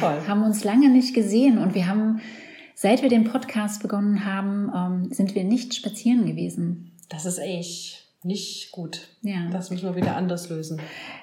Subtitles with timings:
[0.00, 0.18] toll.
[0.26, 2.20] haben uns lange nicht gesehen und wir haben,
[2.74, 6.92] seit wir den Podcast begonnen haben, ähm, sind wir nicht spazieren gewesen.
[7.08, 9.08] Das ist echt nicht gut.
[9.22, 9.48] Ja.
[9.50, 10.80] Das müssen wir wieder anders lösen.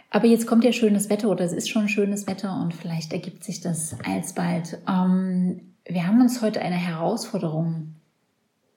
[0.10, 3.44] Aber jetzt kommt ja schönes Wetter oder es ist schon schönes Wetter und vielleicht ergibt
[3.44, 4.80] sich das alsbald.
[4.88, 7.96] Ähm, wir haben uns heute eine Herausforderung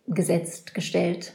[0.06, 1.34] gesetzt, gestellt.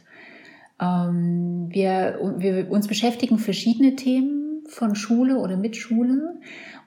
[0.80, 6.40] Ähm, wir, wir uns beschäftigen verschiedene Themen von Schule oder mit Schule.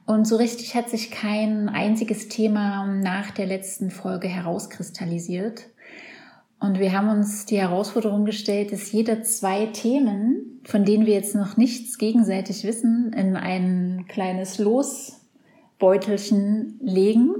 [0.08, 5.66] Und so richtig hat sich kein einziges Thema nach der letzten Folge herauskristallisiert.
[6.58, 11.34] Und wir haben uns die Herausforderung gestellt, dass jeder zwei Themen, von denen wir jetzt
[11.34, 17.34] noch nichts gegenseitig wissen, in ein kleines Losbeutelchen legen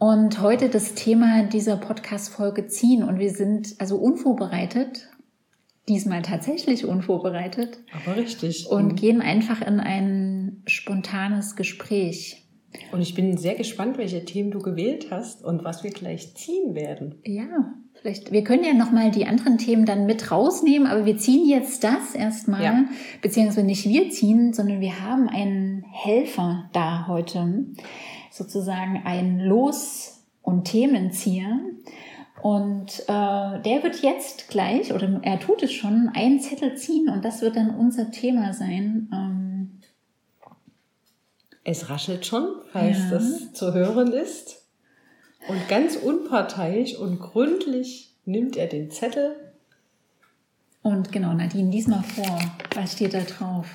[0.00, 3.04] und heute das Thema dieser Podcast-Folge ziehen.
[3.04, 5.08] Und wir sind also unvorbereitet,
[5.88, 7.78] diesmal tatsächlich unvorbereitet.
[7.92, 8.66] Aber richtig.
[8.68, 8.96] Und mhm.
[8.96, 12.44] gehen einfach in ein spontanes Gespräch.
[12.92, 16.74] Und ich bin sehr gespannt, welche Themen du gewählt hast und was wir gleich ziehen
[16.74, 17.16] werden.
[17.24, 21.48] Ja, Vielleicht, wir können ja nochmal die anderen Themen dann mit rausnehmen, aber wir ziehen
[21.48, 22.84] jetzt das erstmal, ja.
[23.22, 27.66] beziehungsweise nicht wir ziehen, sondern wir haben einen Helfer da heute,
[28.30, 31.58] sozusagen ein Los- und Themenzieher.
[32.42, 37.24] Und äh, der wird jetzt gleich, oder er tut es schon, einen Zettel ziehen und
[37.24, 39.08] das wird dann unser Thema sein.
[39.12, 39.80] Ähm,
[41.64, 43.10] es raschelt schon, falls ja.
[43.10, 44.64] das zu hören ist.
[45.48, 49.36] Und ganz unparteiisch und gründlich nimmt er den Zettel.
[50.82, 52.40] Und genau, Nadine, lies mal vor.
[52.74, 53.66] Was steht da drauf?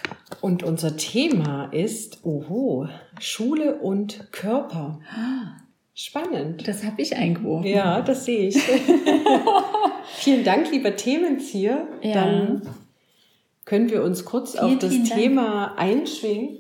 [0.41, 2.88] Und unser Thema ist, oho,
[3.19, 5.00] Schule und Körper.
[5.95, 6.67] Spannend.
[6.67, 7.67] Das habe ich eingeworfen.
[7.67, 8.58] Ja, das sehe ich.
[10.17, 11.88] vielen Dank, lieber Themenzieher.
[12.02, 12.13] Ja.
[12.13, 12.61] Dann
[13.66, 15.80] können wir uns kurz vielen, auf das Thema Dank.
[15.80, 16.57] einschwingen.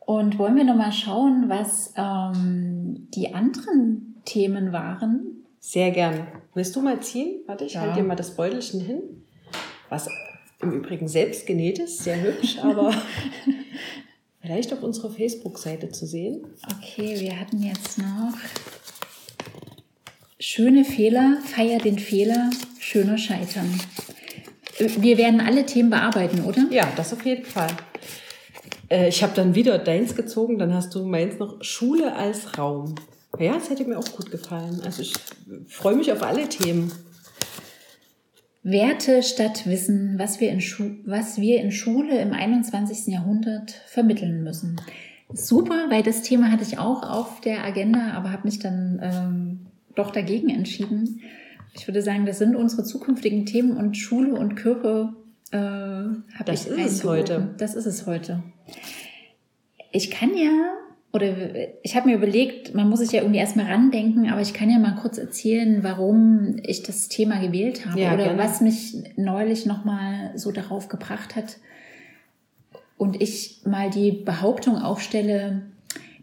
[0.00, 5.46] Und wollen wir nochmal schauen, was ähm, die anderen Themen waren?
[5.60, 6.26] Sehr gern.
[6.52, 7.42] Willst du mal ziehen?
[7.46, 7.82] Warte, ich ja.
[7.82, 9.02] halte dir mal das Beutelchen hin.
[9.88, 10.08] Was
[10.60, 12.92] im Übrigen selbst genäht ist, sehr hübsch, aber
[14.40, 16.44] vielleicht auf unserer Facebook-Seite zu sehen.
[16.78, 18.34] Okay, wir hatten jetzt noch
[20.38, 23.78] schöne Fehler, feier den Fehler, schöner Scheitern.
[24.78, 26.66] Wir werden alle Themen bearbeiten, oder?
[26.70, 27.70] Ja, das auf jeden Fall.
[28.88, 32.94] Äh, ich habe dann wieder deins gezogen, dann hast du meins noch Schule als Raum.
[33.38, 34.80] Ja, das hätte mir auch gut gefallen.
[34.84, 35.12] Also ich
[35.68, 36.90] freue mich auf alle Themen.
[38.62, 40.60] Werte statt Wissen, was wir, in
[41.06, 43.06] was wir in Schule im 21.
[43.06, 44.80] Jahrhundert vermitteln müssen.
[45.32, 49.66] Super, weil das Thema hatte ich auch auf der Agenda, aber habe mich dann ähm,
[49.94, 51.20] doch dagegen entschieden.
[51.74, 55.14] Ich würde sagen, das sind unsere zukünftigen Themen und Schule und Körper
[55.52, 57.54] äh, habe ich Das ist es heute.
[57.58, 58.42] Das ist es heute.
[59.92, 60.74] Ich kann ja,
[61.12, 61.34] oder
[61.82, 64.78] ich habe mir überlegt, man muss sich ja irgendwie erstmal randenken, aber ich kann ja
[64.78, 68.38] mal kurz erzählen, warum ich das Thema gewählt habe ja, oder gerne.
[68.38, 71.56] was mich neulich nochmal so darauf gebracht hat.
[72.96, 75.62] Und ich mal die Behauptung aufstelle,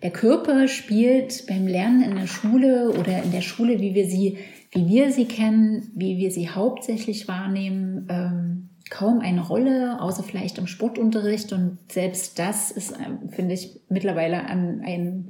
[0.04, 4.38] der Körper spielt beim Lernen in der Schule oder in der Schule, wie wir sie,
[4.72, 10.58] wie wir sie kennen, wie wir sie hauptsächlich wahrnehmen, ähm, kaum eine Rolle, außer vielleicht
[10.58, 11.54] im Sportunterricht.
[11.54, 15.30] Und selbst das ist, ähm, finde ich, mittlerweile an, ein,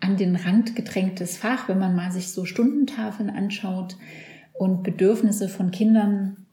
[0.00, 3.96] an den Rand gedrängtes Fach, wenn man mal sich so Stundentafeln anschaut
[4.54, 6.46] und Bedürfnisse von Kindern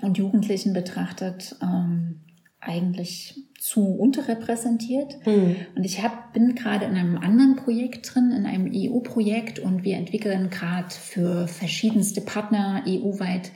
[0.00, 2.20] und Jugendlichen betrachtet, ähm,
[2.60, 5.24] eigentlich zu unterrepräsentiert.
[5.24, 5.56] Mhm.
[5.76, 9.96] Und ich hab, bin gerade in einem anderen Projekt drin, in einem EU-Projekt und wir
[9.96, 13.52] entwickeln gerade für verschiedenste Partner EU-weit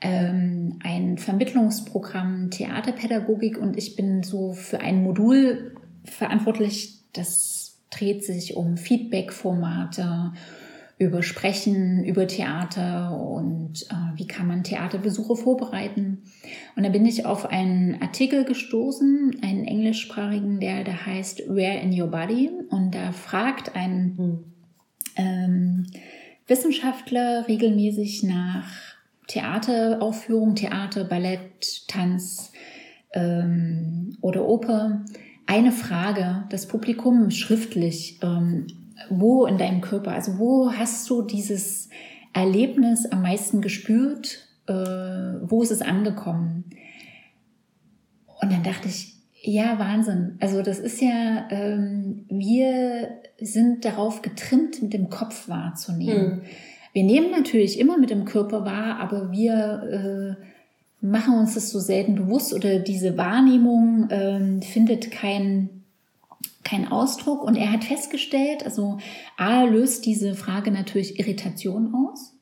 [0.00, 5.74] ähm, ein Vermittlungsprogramm Theaterpädagogik und ich bin so für ein Modul
[6.04, 10.32] verantwortlich, das dreht sich um Feedback-Formate,
[10.98, 16.22] über Sprechen, über Theater und äh, wie kann man Theaterbesuche vorbereiten.
[16.76, 22.00] Und da bin ich auf einen Artikel gestoßen, einen englischsprachigen, der da heißt Where in
[22.00, 22.50] Your Body?
[22.70, 24.44] Und da fragt ein
[25.16, 25.86] ähm,
[26.46, 28.93] Wissenschaftler regelmäßig nach
[29.26, 32.52] Theateraufführung, Theater, Ballett, Tanz
[33.12, 35.04] ähm, oder Oper
[35.46, 38.66] eine Frage, das Publikum schriftlich, ähm,
[39.10, 41.88] wo in deinem Körper, also wo hast du dieses
[42.32, 46.64] Erlebnis am meisten gespürt, äh, wo ist es angekommen?
[48.40, 50.36] Und dann dachte ich, ja, Wahnsinn.
[50.40, 56.36] Also das ist ja, ähm, wir sind darauf getrimmt, mit dem Kopf wahrzunehmen.
[56.36, 56.42] Mhm.
[56.94, 61.80] Wir nehmen natürlich immer mit dem Körper wahr, aber wir äh, machen uns das so
[61.80, 65.82] selten bewusst oder diese Wahrnehmung äh, findet kein,
[66.62, 68.98] kein Ausdruck und er hat festgestellt, also
[69.36, 72.32] A löst diese Frage natürlich Irritation aus.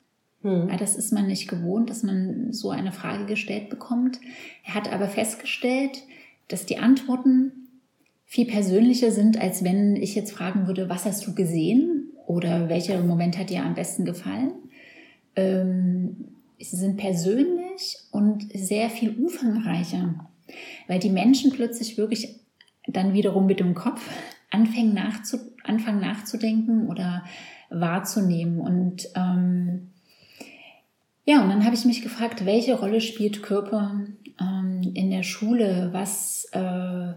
[0.43, 0.69] Hm.
[0.69, 4.19] Ja, das ist man nicht gewohnt, dass man so eine Frage gestellt bekommt.
[4.65, 6.03] Er hat aber festgestellt,
[6.47, 7.69] dass die Antworten
[8.27, 13.01] viel persönlicher sind, als wenn ich jetzt fragen würde, was hast du gesehen oder welcher
[13.01, 14.53] Moment hat dir am besten gefallen.
[15.35, 16.27] Ähm,
[16.59, 20.15] sie sind persönlich und sehr viel umfangreicher,
[20.87, 22.39] weil die Menschen plötzlich wirklich
[22.87, 24.09] dann wiederum mit dem Kopf
[24.49, 27.23] anfangen, nachzu, anfangen nachzudenken oder
[27.69, 28.59] wahrzunehmen.
[28.59, 29.89] Und ähm,
[31.25, 34.01] ja, und dann habe ich mich gefragt, welche Rolle spielt Körper
[34.39, 35.89] ähm, in der Schule?
[35.91, 37.13] Was, äh,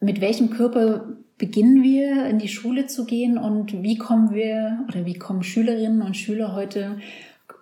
[0.00, 5.04] mit welchem Körper beginnen wir in die Schule zu gehen und wie kommen wir oder
[5.04, 6.98] wie kommen Schülerinnen und Schüler heute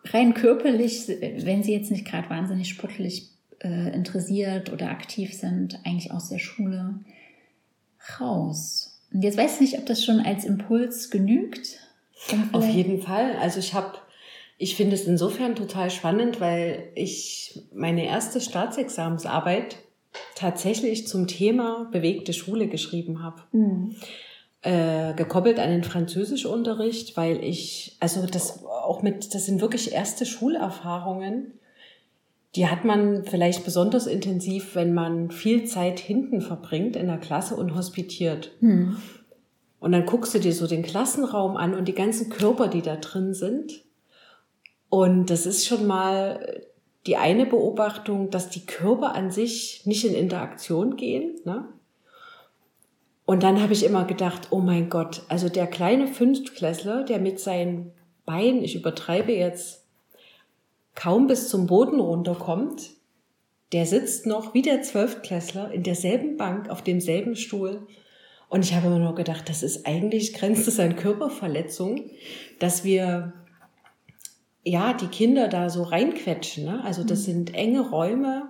[0.07, 3.31] rein körperlich, wenn sie jetzt nicht gerade wahnsinnig sportlich
[3.61, 7.01] äh, interessiert oder aktiv sind, eigentlich aus der Schule
[8.21, 9.01] raus.
[9.13, 11.79] Und jetzt weiß ich nicht, ob das schon als Impuls genügt.
[12.53, 13.37] Auf jeden Fall.
[13.41, 13.99] Also ich habe,
[14.59, 19.77] ich finde es insofern total spannend, weil ich meine erste Staatsexamensarbeit
[20.35, 23.43] tatsächlich zum Thema bewegte Schule geschrieben habe.
[23.53, 23.97] Mhm.
[24.63, 30.25] Äh, gekoppelt an den Französischunterricht, weil ich, also das auch mit, das sind wirklich erste
[30.25, 31.53] Schulerfahrungen,
[32.55, 37.57] die hat man vielleicht besonders intensiv, wenn man viel Zeit hinten verbringt in der Klasse
[37.57, 38.53] und hospitiert.
[38.61, 38.97] Hm.
[39.81, 42.97] Und dann guckst du dir so den Klassenraum an und die ganzen Körper, die da
[42.97, 43.85] drin sind.
[44.89, 46.63] Und das ist schon mal
[47.07, 51.37] die eine Beobachtung, dass die Körper an sich nicht in Interaktion gehen.
[51.45, 51.69] Ne?
[53.27, 57.41] Und dann habe ich immer gedacht, oh mein Gott, also der kleine Fünftklässler, der mit
[57.41, 57.93] seinen
[58.25, 59.85] Beinen, ich übertreibe jetzt,
[60.95, 62.91] kaum bis zum Boden runterkommt,
[63.73, 67.87] der sitzt noch wie der Zwölftklässler in derselben Bank auf demselben Stuhl.
[68.49, 72.11] Und ich habe immer nur gedacht, das ist eigentlich, grenzt es an Körperverletzung,
[72.61, 73.33] dass wir
[74.65, 76.65] ja die Kinder da so reinquetschen.
[76.65, 76.83] Ne?
[76.85, 77.25] Also das mhm.
[77.25, 78.43] sind enge Räume.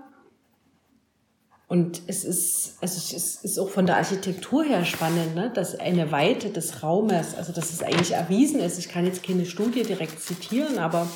[1.66, 5.50] Und es ist, also es ist auch von der Architektur her spannend, ne?
[5.52, 8.78] dass eine Weite des Raumes, also dass es eigentlich erwiesen ist.
[8.78, 11.08] Ich kann jetzt keine Studie direkt zitieren, aber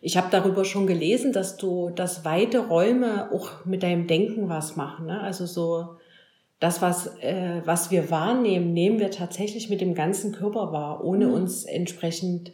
[0.00, 4.76] ich habe darüber schon gelesen, dass du, dass weite Räume auch mit deinem Denken was
[4.76, 5.06] machen.
[5.06, 5.20] Ne?
[5.20, 5.96] Also so
[6.60, 11.26] das, was, äh, was wir wahrnehmen, nehmen wir tatsächlich mit dem ganzen Körper wahr, ohne
[11.28, 11.34] mhm.
[11.34, 12.52] uns entsprechend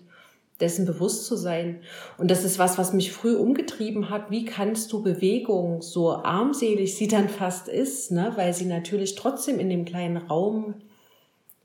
[0.61, 1.83] dessen bewusst zu sein.
[2.17, 4.31] Und das ist was, was mich früh umgetrieben hat.
[4.31, 8.33] Wie kannst du Bewegung, so armselig sie dann fast ist, ne?
[8.37, 10.75] weil sie natürlich trotzdem in dem kleinen Raum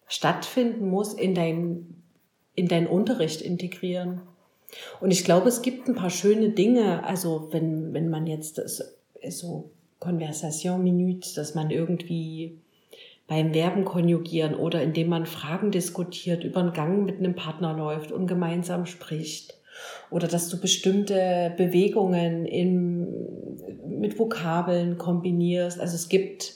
[0.07, 2.03] stattfinden muss, in dein,
[2.55, 4.21] in deinen Unterricht integrieren?
[4.99, 8.95] Und ich glaube, es gibt ein paar schöne Dinge, also wenn, wenn man jetzt das,
[9.29, 12.59] so Konversation Minute, dass man irgendwie
[13.33, 18.11] beim Verben konjugieren oder indem man Fragen diskutiert, über einen Gang mit einem Partner läuft
[18.11, 19.55] und gemeinsam spricht.
[20.11, 23.07] Oder dass du bestimmte Bewegungen in,
[23.87, 25.79] mit Vokabeln kombinierst.
[25.79, 26.53] Also es gibt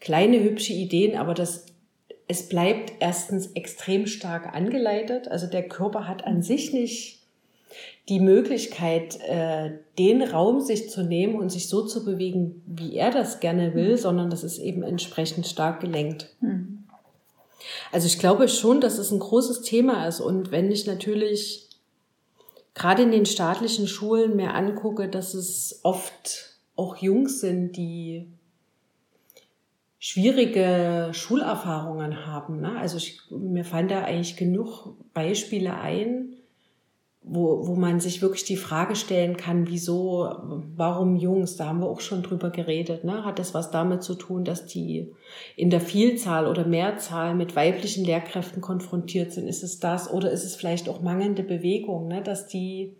[0.00, 1.66] kleine hübsche Ideen, aber das,
[2.26, 5.28] es bleibt erstens extrem stark angeleitet.
[5.28, 7.21] Also der Körper hat an sich nicht
[8.08, 13.10] die Möglichkeit, äh, den Raum sich zu nehmen und sich so zu bewegen, wie er
[13.10, 13.98] das gerne will, mhm.
[13.98, 16.34] sondern das ist eben entsprechend stark gelenkt.
[16.40, 16.84] Mhm.
[17.92, 20.20] Also ich glaube schon, dass es ein großes Thema ist.
[20.20, 21.68] Und wenn ich natürlich
[22.74, 28.26] gerade in den staatlichen Schulen mir angucke, dass es oft auch Jungs sind, die
[29.98, 32.60] schwierige Schulerfahrungen haben.
[32.60, 32.76] Ne?
[32.76, 36.31] Also ich, mir fallen da eigentlich genug Beispiele ein,
[37.24, 40.28] wo, wo man sich wirklich die Frage stellen kann, wieso,
[40.76, 43.24] warum Jungs, da haben wir auch schon drüber geredet, ne?
[43.24, 45.12] hat das was damit zu tun, dass die
[45.56, 49.46] in der Vielzahl oder Mehrzahl mit weiblichen Lehrkräften konfrontiert sind?
[49.46, 52.22] Ist es das oder ist es vielleicht auch mangelnde Bewegung, ne?
[52.22, 52.96] dass die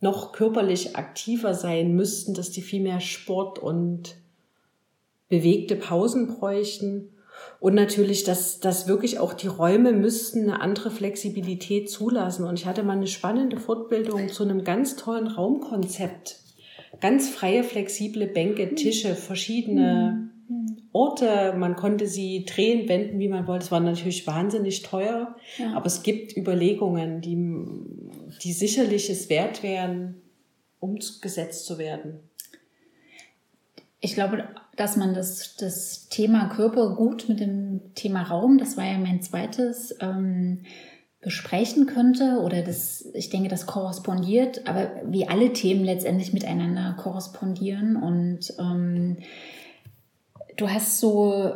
[0.00, 4.16] noch körperlich aktiver sein müssten, dass die viel mehr Sport und
[5.28, 7.10] bewegte Pausen bräuchten?
[7.60, 12.44] Und natürlich, dass, dass wirklich auch die Räume müssten eine andere Flexibilität zulassen.
[12.44, 16.40] Und ich hatte mal eine spannende Fortbildung zu einem ganz tollen Raumkonzept.
[17.00, 20.30] Ganz freie, flexible Bänke, Tische, verschiedene
[20.92, 21.54] Orte.
[21.56, 23.66] Man konnte sie drehen, wenden, wie man wollte.
[23.66, 25.36] Es war natürlich wahnsinnig teuer.
[25.58, 25.74] Ja.
[25.74, 27.36] Aber es gibt Überlegungen, die,
[28.42, 30.20] die sicherlich es wert wären,
[30.80, 32.20] umgesetzt zu werden.
[34.00, 34.44] Ich glaube,
[34.76, 39.22] dass man das, das Thema Körper gut mit dem Thema Raum, das war ja mein
[39.22, 40.60] zweites, ähm,
[41.20, 47.96] besprechen könnte oder das, ich denke, das korrespondiert, aber wie alle Themen letztendlich miteinander korrespondieren
[47.96, 49.18] und ähm,
[50.56, 51.52] du hast so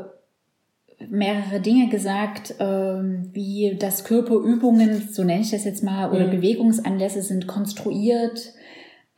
[1.09, 6.33] mehrere Dinge gesagt, ähm, wie das Körperübungen, so nenne ich das jetzt mal, oder mhm.
[6.33, 8.53] Bewegungsanlässe sind konstruiert.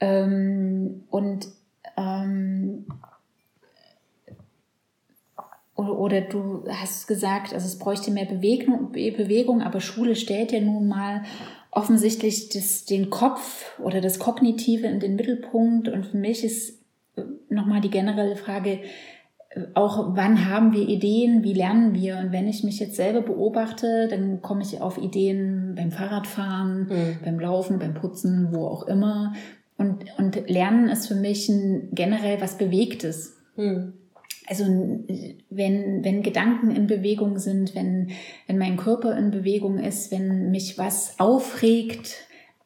[0.01, 1.47] Ähm, und
[1.97, 2.87] ähm,
[5.79, 10.61] oder, oder du hast gesagt, also es bräuchte mehr Bewegung, Bewegung, aber Schule stellt ja
[10.61, 11.23] nun mal
[11.71, 15.89] offensichtlich das, den Kopf oder das Kognitive in den Mittelpunkt.
[15.89, 16.81] Und für mich ist
[17.15, 18.81] äh, nochmal die generelle Frage,
[19.51, 22.19] äh, auch wann haben wir Ideen, wie lernen wir?
[22.19, 27.19] Und wenn ich mich jetzt selber beobachte, dann komme ich auf Ideen beim Fahrradfahren, mhm.
[27.25, 29.33] beim Laufen, beim Putzen, wo auch immer.
[29.77, 33.37] Und, und Lernen ist für mich ein, generell was Bewegtes.
[33.55, 33.93] Mhm
[34.49, 34.65] also
[35.51, 38.09] wenn, wenn Gedanken in Bewegung sind, wenn,
[38.47, 42.15] wenn mein Körper in Bewegung ist, wenn mich was aufregt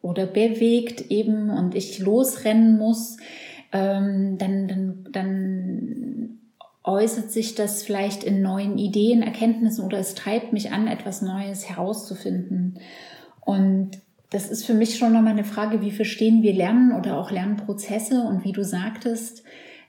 [0.00, 3.16] oder bewegt eben und ich losrennen muss,
[3.72, 6.38] ähm, dann, dann, dann
[6.84, 11.68] äußert sich das vielleicht in neuen Ideen, Erkenntnissen oder es treibt mich an, etwas Neues
[11.68, 12.78] herauszufinden.
[13.40, 13.98] Und
[14.30, 18.22] das ist für mich schon nochmal eine Frage, wie verstehen wir Lernen oder auch Lernprozesse
[18.22, 19.41] und wie du sagtest,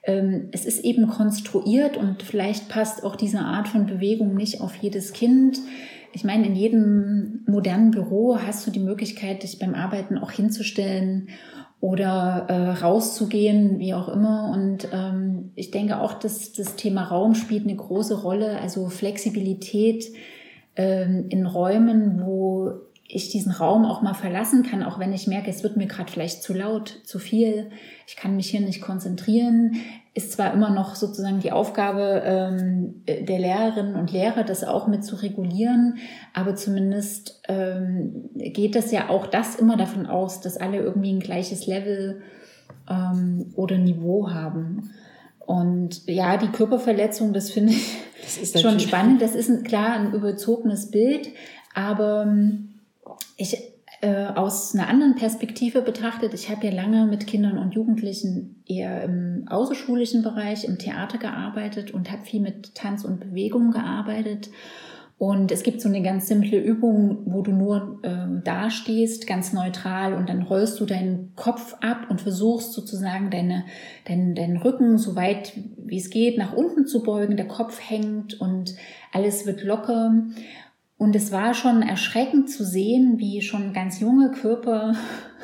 [0.05, 5.13] es ist eben konstruiert und vielleicht passt auch diese Art von Bewegung nicht auf jedes
[5.13, 5.59] Kind.
[6.11, 11.29] Ich meine, in jedem modernen Büro hast du die Möglichkeit, dich beim Arbeiten auch hinzustellen
[11.79, 14.51] oder äh, rauszugehen, wie auch immer.
[14.53, 20.05] Und ähm, ich denke auch, dass das Thema Raum spielt eine große Rolle, also Flexibilität
[20.75, 22.73] ähm, in Räumen, wo
[23.13, 26.11] ich diesen Raum auch mal verlassen kann, auch wenn ich merke, es wird mir gerade
[26.11, 27.69] vielleicht zu laut, zu viel,
[28.07, 29.75] ich kann mich hier nicht konzentrieren,
[30.15, 35.03] ist zwar immer noch sozusagen die Aufgabe ähm, der Lehrerinnen und Lehrer, das auch mit
[35.03, 35.97] zu regulieren,
[36.33, 41.19] aber zumindest ähm, geht das ja auch das immer davon aus, dass alle irgendwie ein
[41.19, 42.21] gleiches Level
[42.89, 44.91] ähm, oder Niveau haben.
[45.39, 49.21] Und ja, die Körperverletzung, das finde ich das schon spannend.
[49.21, 51.29] Das ist ein, klar ein überzogenes Bild,
[51.73, 52.72] aber ähm,
[53.37, 53.57] ich
[54.01, 59.03] äh, aus einer anderen Perspektive betrachtet, ich habe ja lange mit Kindern und Jugendlichen eher
[59.03, 64.49] im außerschulischen Bereich, im Theater gearbeitet und habe viel mit Tanz und Bewegung gearbeitet.
[65.17, 70.15] Und es gibt so eine ganz simple Übung, wo du nur äh, dastehst, ganz neutral,
[70.15, 73.63] und dann rollst du deinen Kopf ab und versuchst sozusagen deine,
[74.05, 77.37] deinen, deinen Rücken so weit wie es geht nach unten zu beugen.
[77.37, 78.75] Der Kopf hängt und
[79.13, 80.13] alles wird locker.
[81.03, 84.95] Und es war schon erschreckend zu sehen, wie schon ganz junge Körper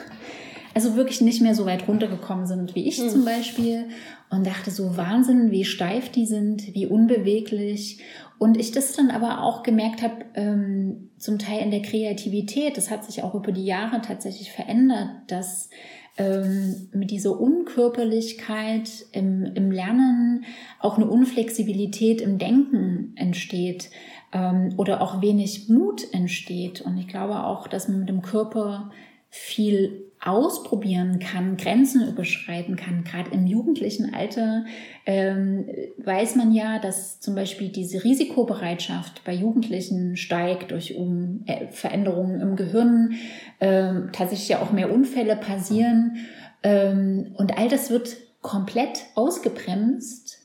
[0.74, 3.10] also wirklich nicht mehr so weit runtergekommen sind wie ich mhm.
[3.10, 3.90] zum Beispiel
[4.30, 8.00] und dachte so Wahnsinn, wie steif die sind, wie unbeweglich.
[8.38, 12.90] Und ich das dann aber auch gemerkt habe, ähm, zum Teil in der Kreativität, das
[12.90, 15.70] hat sich auch über die Jahre tatsächlich verändert, dass
[16.16, 20.46] ähm, mit dieser Unkörperlichkeit im, im Lernen
[20.80, 23.90] auch eine Unflexibilität im Denken entsteht
[24.32, 26.82] ähm, oder auch wenig Mut entsteht.
[26.82, 28.92] Und ich glaube auch, dass man mit dem Körper
[29.30, 33.06] viel ausprobieren kann, Grenzen überschreiten kann.
[33.06, 34.66] Gerade im jugendlichen Alter
[35.06, 35.66] ähm,
[35.98, 42.42] weiß man ja, dass zum Beispiel diese Risikobereitschaft bei Jugendlichen steigt durch um, äh, Veränderungen
[42.42, 43.14] im Gehirn,
[43.62, 46.18] ähm, tatsächlich ja auch mehr Unfälle passieren.
[46.64, 50.39] Ähm, und all das wird komplett ausgebremst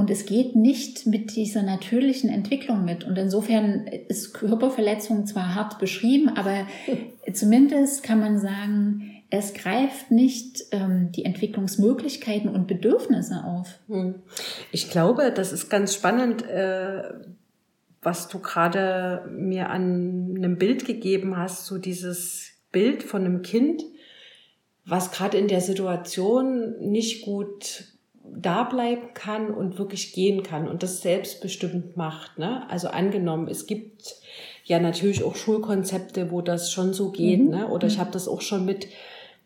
[0.00, 3.04] und es geht nicht mit dieser natürlichen Entwicklung mit.
[3.04, 6.66] Und insofern ist Körperverletzung zwar hart beschrieben, aber
[7.34, 13.78] zumindest kann man sagen, es greift nicht ähm, die Entwicklungsmöglichkeiten und Bedürfnisse auf.
[13.88, 14.14] Hm.
[14.72, 17.02] Ich glaube, das ist ganz spannend, äh,
[18.00, 23.82] was du gerade mir an einem Bild gegeben hast, so dieses Bild von einem Kind,
[24.86, 27.89] was gerade in der Situation nicht gut
[28.34, 32.38] da bleiben kann und wirklich gehen kann und das selbstbestimmt macht.
[32.38, 32.68] Ne?
[32.68, 34.16] Also angenommen, es gibt
[34.64, 37.40] ja natürlich auch Schulkonzepte, wo das schon so geht.
[37.40, 37.50] Mhm.
[37.50, 37.68] Ne?
[37.68, 38.00] Oder ich mhm.
[38.00, 38.86] habe das auch schon mit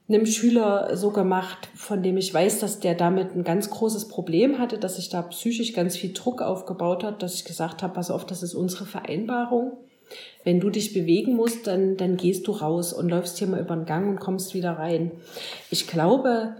[0.08, 4.58] einem Schüler so gemacht, von dem ich weiß, dass der damit ein ganz großes Problem
[4.58, 8.10] hatte, dass sich da psychisch ganz viel Druck aufgebaut hat, dass ich gesagt habe, pass
[8.10, 9.78] auf, das ist unsere Vereinbarung.
[10.44, 13.74] Wenn du dich bewegen musst, dann, dann gehst du raus und läufst hier mal über
[13.74, 15.10] den Gang und kommst wieder rein.
[15.70, 16.54] Ich glaube,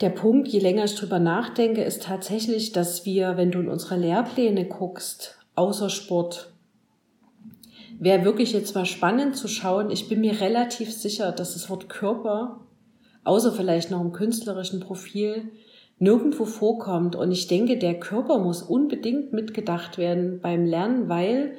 [0.00, 3.96] der Punkt, je länger ich drüber nachdenke, ist tatsächlich, dass wir, wenn du in unsere
[3.96, 6.52] Lehrpläne guckst, außer Sport,
[7.98, 9.90] wäre wirklich jetzt mal spannend zu schauen.
[9.90, 12.60] Ich bin mir relativ sicher, dass das Wort Körper,
[13.22, 15.50] außer vielleicht noch im künstlerischen Profil,
[15.98, 17.14] nirgendwo vorkommt.
[17.14, 21.56] Und ich denke, der Körper muss unbedingt mitgedacht werden beim Lernen, weil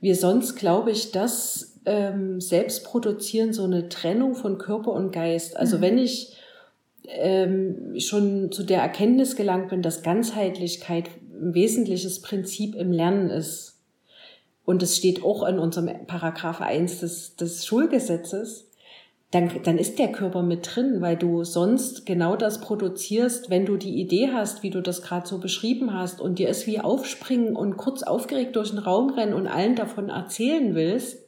[0.00, 5.56] wir sonst, glaube ich, das ähm, selbst produzieren, so eine Trennung von Körper und Geist.
[5.56, 5.82] Also mhm.
[5.82, 6.36] wenn ich
[7.08, 13.74] ähm, schon zu der Erkenntnis gelangt bin, dass Ganzheitlichkeit ein wesentliches Prinzip im Lernen ist,
[14.64, 18.70] und es steht auch in unserem Paragraph 1 des, des Schulgesetzes,
[19.30, 23.76] dann, dann ist der Körper mit drin, weil du sonst genau das produzierst, wenn du
[23.76, 27.56] die Idee hast, wie du das gerade so beschrieben hast, und dir ist wie aufspringen
[27.56, 31.23] und kurz aufgeregt durch den Raum rennen und allen davon erzählen willst,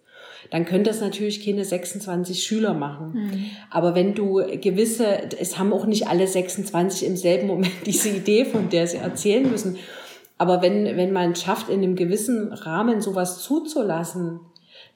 [0.51, 3.13] dann können das natürlich keine 26 Schüler machen.
[3.15, 3.51] Mhm.
[3.71, 5.07] Aber wenn du gewisse,
[5.39, 9.51] es haben auch nicht alle 26 im selben Moment diese Idee, von der sie erzählen
[9.51, 9.77] müssen.
[10.39, 14.41] Aber wenn, wenn man schafft, in einem gewissen Rahmen sowas zuzulassen,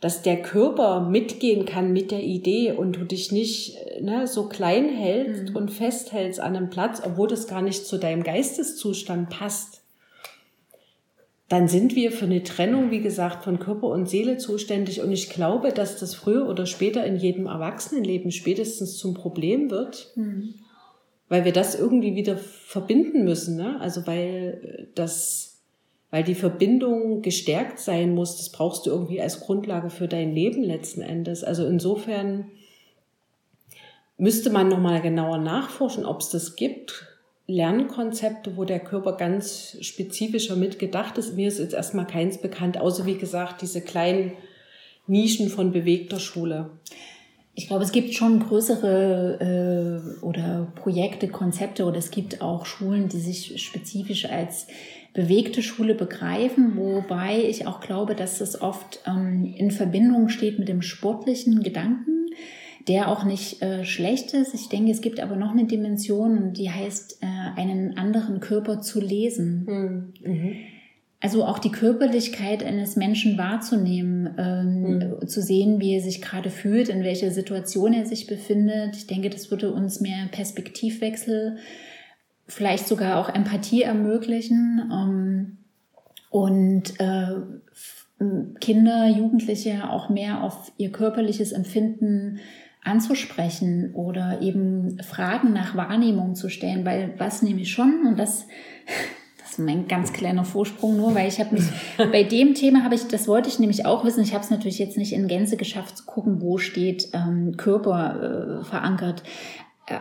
[0.01, 4.89] dass der Körper mitgehen kann mit der Idee und du dich nicht ne, so klein
[4.89, 5.57] hältst mhm.
[5.57, 9.80] und festhältst an einem Platz, obwohl das gar nicht zu deinem Geisteszustand passt,
[11.51, 15.03] dann sind wir für eine Trennung, wie gesagt, von Körper und Seele zuständig.
[15.03, 20.13] Und ich glaube, dass das früher oder später in jedem Erwachsenenleben spätestens zum Problem wird,
[20.15, 20.55] mhm.
[21.29, 23.57] weil wir das irgendwie wieder verbinden müssen.
[23.57, 23.81] Ne?
[23.81, 25.49] Also weil das
[26.13, 28.37] weil die Verbindung gestärkt sein muss.
[28.37, 31.43] Das brauchst du irgendwie als Grundlage für dein Leben letzten Endes.
[31.43, 32.51] Also insofern
[34.19, 37.10] müsste man nochmal genauer nachforschen, ob es das gibt.
[37.51, 41.37] Lernkonzepte, wo der Körper ganz spezifischer mitgedacht ist.
[41.37, 44.33] Mir ist jetzt erstmal keins bekannt, außer wie gesagt diese kleinen
[45.07, 46.71] Nischen von bewegter Schule.
[47.55, 53.09] Ich glaube, es gibt schon größere äh, oder Projekte, Konzepte oder es gibt auch Schulen,
[53.09, 54.69] die sich spezifisch als
[55.13, 60.69] bewegte Schule begreifen, wobei ich auch glaube, dass es oft ähm, in Verbindung steht mit
[60.69, 62.31] dem sportlichen Gedanken,
[62.89, 64.55] der auch nicht äh, schlecht ist.
[64.55, 69.01] Ich denke, es gibt aber noch eine Dimension, die heißt, äh, einen anderen Körper zu
[69.01, 69.67] lesen.
[69.67, 70.53] Hm, mhm.
[71.23, 75.29] Also auch die Körperlichkeit eines Menschen wahrzunehmen, ähm, mhm.
[75.29, 78.97] zu sehen, wie er sich gerade fühlt, in welcher Situation er sich befindet.
[78.97, 81.59] Ich denke, das würde uns mehr Perspektivwechsel
[82.51, 85.59] vielleicht sogar auch Empathie ermöglichen ähm,
[86.31, 87.37] und äh,
[88.61, 92.41] Kinder, Jugendliche auch mehr auf ihr körperliches Empfinden
[92.83, 98.47] anzusprechen oder eben Fragen nach Wahrnehmung zu stellen, weil was nehme ich schon und das
[99.51, 101.65] das ist mein ganz kleiner Vorsprung nur, weil ich habe mich
[102.13, 104.23] bei dem Thema habe ich, das wollte ich nämlich auch wissen.
[104.23, 108.61] Ich habe es natürlich jetzt nicht in Gänze geschafft zu gucken, wo steht ähm, Körper
[108.61, 109.25] äh, verankert.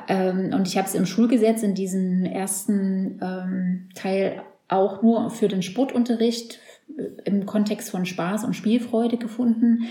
[0.07, 5.47] Ähm, und ich habe es im Schulgesetz in diesem ersten ähm, Teil auch nur für
[5.47, 6.59] den Sportunterricht
[6.97, 9.89] äh, im Kontext von Spaß und Spielfreude gefunden.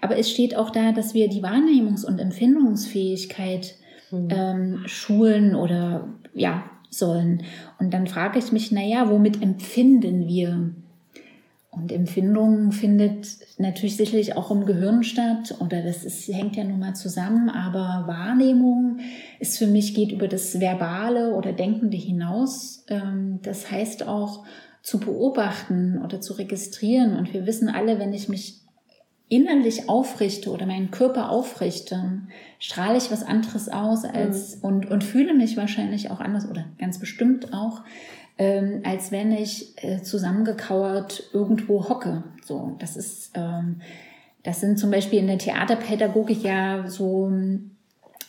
[0.00, 3.74] Aber es steht auch da, dass wir die Wahrnehmungs- und Empfindungsfähigkeit
[4.10, 4.28] mhm.
[4.30, 7.42] ähm, schulen oder ja sollen.
[7.78, 10.70] Und dann frage ich mich, na ja, womit empfinden wir?
[11.70, 16.80] Und Empfindung findet natürlich sicherlich auch im Gehirn statt oder das ist, hängt ja nun
[16.80, 18.98] mal zusammen, aber Wahrnehmung
[19.38, 22.84] ist für mich, geht über das Verbale oder Denkende hinaus.
[22.88, 24.44] Ähm, das heißt auch
[24.82, 27.16] zu beobachten oder zu registrieren.
[27.16, 28.57] Und wir wissen alle, wenn ich mich
[29.28, 32.22] innerlich aufrichte oder meinen Körper aufrichte,
[32.58, 34.62] strahle ich was anderes aus als mhm.
[34.62, 37.82] und, und fühle mich wahrscheinlich auch anders oder ganz bestimmt auch,
[38.38, 42.24] ähm, als wenn ich äh, zusammengekauert irgendwo hocke.
[42.44, 43.80] So, das ist, ähm,
[44.44, 47.72] das sind zum Beispiel in der Theaterpädagogik ja so ähm,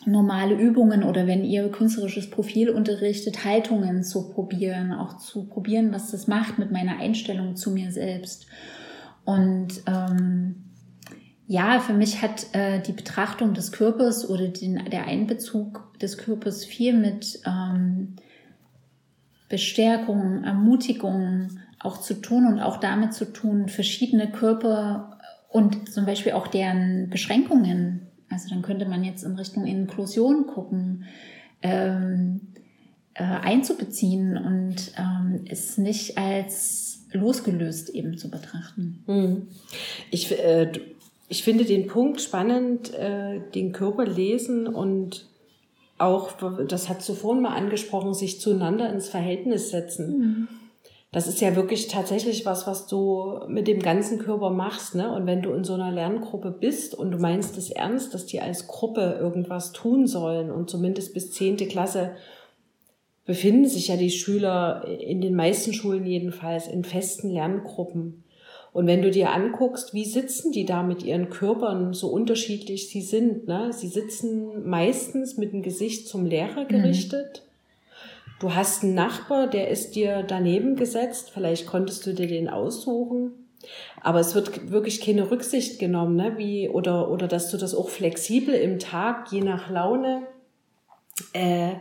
[0.06, 6.12] normale Übungen oder wenn ihr künstlerisches Profil unterrichtet, Haltungen zu probieren, auch zu probieren, was
[6.12, 8.48] das macht mit meiner Einstellung zu mir selbst.
[9.26, 10.69] Und ähm,
[11.52, 16.64] ja, für mich hat äh, die Betrachtung des Körpers oder den, der Einbezug des Körpers
[16.64, 18.18] viel mit ähm,
[19.50, 25.18] Bestärkung, Ermutigung auch zu tun und auch damit zu tun, verschiedene Körper
[25.50, 28.08] und zum Beispiel auch deren Beschränkungen.
[28.30, 31.06] Also dann könnte man jetzt in Richtung Inklusion gucken,
[31.64, 32.42] ähm,
[33.16, 39.02] äh, einzubeziehen und ähm, es nicht als losgelöst eben zu betrachten.
[39.08, 39.48] Hm.
[40.12, 40.72] Ich, äh,
[41.30, 45.30] ich finde den Punkt spannend, äh, den Körper lesen und
[46.00, 46.32] auch,
[46.68, 50.18] das hat zuvor mal angesprochen, sich zueinander ins Verhältnis setzen.
[50.18, 50.48] Mhm.
[51.12, 54.94] Das ist ja wirklich tatsächlich was, was du mit dem ganzen Körper machst.
[54.94, 55.12] Ne?
[55.12, 58.42] Und wenn du in so einer Lerngruppe bist und du meinst es ernst, dass die
[58.42, 62.12] als Gruppe irgendwas tun sollen und zumindest bis zehnte Klasse
[63.26, 68.24] befinden sich ja die Schüler in den meisten Schulen jedenfalls in festen Lerngruppen.
[68.72, 73.02] Und wenn du dir anguckst, wie sitzen die da mit ihren Körpern, so unterschiedlich sie
[73.02, 73.74] sind, ne?
[73.74, 76.68] Sie sitzen meistens mit dem Gesicht zum Lehrer mhm.
[76.68, 77.44] gerichtet.
[77.44, 77.50] Mhm.
[78.40, 81.32] Du hast einen Nachbar, der ist dir daneben gesetzt.
[81.34, 83.32] Vielleicht konntest du dir den aussuchen.
[84.02, 86.38] Aber es wird wirklich keine Rücksicht genommen, ne?
[86.38, 90.24] Wie, oder, oder dass du das auch flexibel im Tag, je nach Laune,
[91.34, 91.74] äh,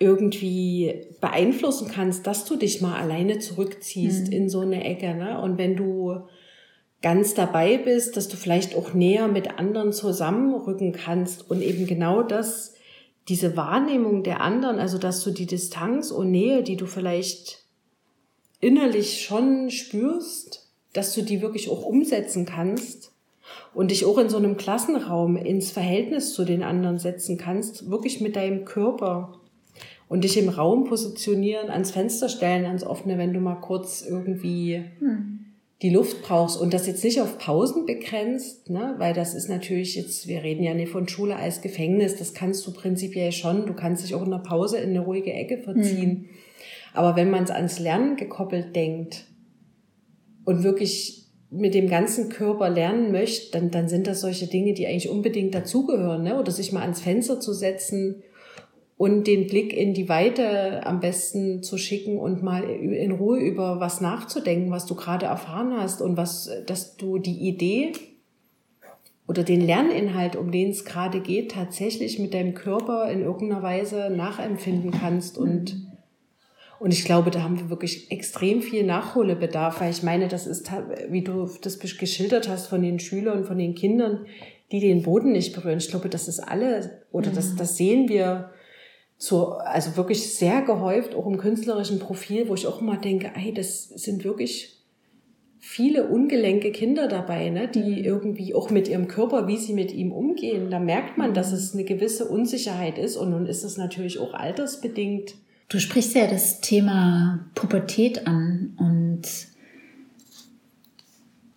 [0.00, 4.32] irgendwie beeinflussen kannst, dass du dich mal alleine zurückziehst mhm.
[4.32, 5.14] in so eine Ecke.
[5.14, 5.40] Ne?
[5.40, 6.22] Und wenn du
[7.02, 12.22] ganz dabei bist, dass du vielleicht auch näher mit anderen zusammenrücken kannst und eben genau
[12.22, 12.74] das,
[13.28, 17.64] diese Wahrnehmung der anderen, also dass du die Distanz und Nähe, die du vielleicht
[18.58, 23.12] innerlich schon spürst, dass du die wirklich auch umsetzen kannst
[23.74, 28.22] und dich auch in so einem Klassenraum ins Verhältnis zu den anderen setzen kannst, wirklich
[28.22, 29.39] mit deinem Körper
[30.10, 34.84] und dich im Raum positionieren, ans Fenster stellen, ans offene, wenn du mal kurz irgendwie
[34.98, 35.40] hm
[35.82, 39.94] die Luft brauchst und das jetzt nicht auf Pausen begrenzt, ne, weil das ist natürlich
[39.96, 43.72] jetzt, wir reden ja nicht von Schule als Gefängnis, das kannst du prinzipiell schon, du
[43.72, 46.10] kannst dich auch in der Pause in eine ruhige Ecke verziehen.
[46.10, 46.28] Mhm.
[46.92, 49.26] Aber wenn man es ans Lernen gekoppelt denkt
[50.44, 54.86] und wirklich mit dem ganzen Körper lernen möchte, dann, dann sind das solche Dinge, die
[54.86, 56.38] eigentlich unbedingt dazugehören, ne?
[56.38, 58.22] oder sich mal ans Fenster zu setzen
[59.00, 63.80] und den Blick in die Weite am besten zu schicken und mal in Ruhe über
[63.80, 67.92] was nachzudenken, was du gerade erfahren hast und was, dass du die Idee
[69.26, 74.10] oder den Lerninhalt, um den es gerade geht, tatsächlich mit deinem Körper in irgendeiner Weise
[74.14, 75.86] nachempfinden kannst und
[76.78, 80.70] und ich glaube, da haben wir wirklich extrem viel Nachholbedarf, weil ich meine, das ist,
[81.08, 84.26] wie du das geschildert hast von den Schülern, von den Kindern,
[84.72, 85.78] die den Boden nicht berühren.
[85.78, 88.50] Ich glaube, das ist alle, oder das, das sehen wir
[89.22, 93.52] so, also wirklich sehr gehäuft, auch im künstlerischen Profil, wo ich auch immer denke, ey,
[93.52, 94.78] das sind wirklich
[95.58, 98.04] viele ungelenke Kinder dabei, ne, die mhm.
[98.04, 101.56] irgendwie auch mit ihrem Körper, wie sie mit ihm umgehen, da merkt man, dass mhm.
[101.58, 105.34] es eine gewisse Unsicherheit ist und nun ist es natürlich auch altersbedingt.
[105.68, 109.22] Du sprichst ja das Thema Pubertät an und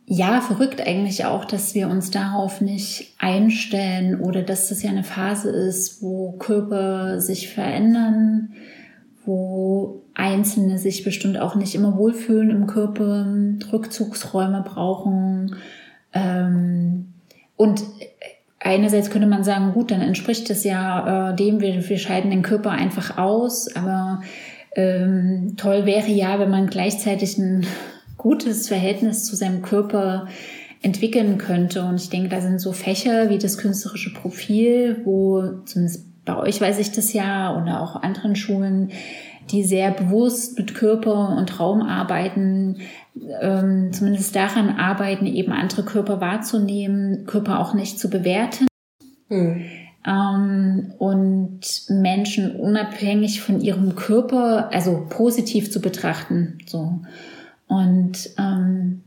[0.06, 5.04] ja, verrückt eigentlich auch, dass wir uns darauf nicht einstellen oder dass das ja eine
[5.04, 8.54] Phase ist, wo Körper sich verändern,
[9.26, 13.26] wo Einzelne sich bestimmt auch nicht immer wohlfühlen im Körper,
[13.72, 15.56] Rückzugsräume brauchen.
[16.12, 17.14] Ähm,
[17.56, 17.82] und
[18.60, 22.42] einerseits könnte man sagen, gut, dann entspricht das ja äh, dem, wir, wir scheiden den
[22.42, 24.22] Körper einfach aus, aber
[24.76, 27.66] ähm, toll wäre ja, wenn man gleichzeitig ein
[28.24, 30.28] gutes Verhältnis zu seinem Körper
[30.82, 31.84] entwickeln könnte.
[31.84, 36.60] Und ich denke, da sind so Fächer wie das künstlerische Profil, wo zumindest bei euch
[36.62, 38.92] weiß ich das ja oder auch anderen Schulen,
[39.52, 42.78] die sehr bewusst mit Körper und Raum arbeiten,
[43.42, 48.68] ähm, zumindest daran arbeiten, eben andere Körper wahrzunehmen, Körper auch nicht zu bewerten.
[49.28, 49.66] Hm.
[50.08, 51.60] Ähm, und
[51.90, 56.58] Menschen unabhängig von ihrem Körper, also positiv zu betrachten.
[56.66, 57.02] So.
[57.68, 59.04] Und ähm,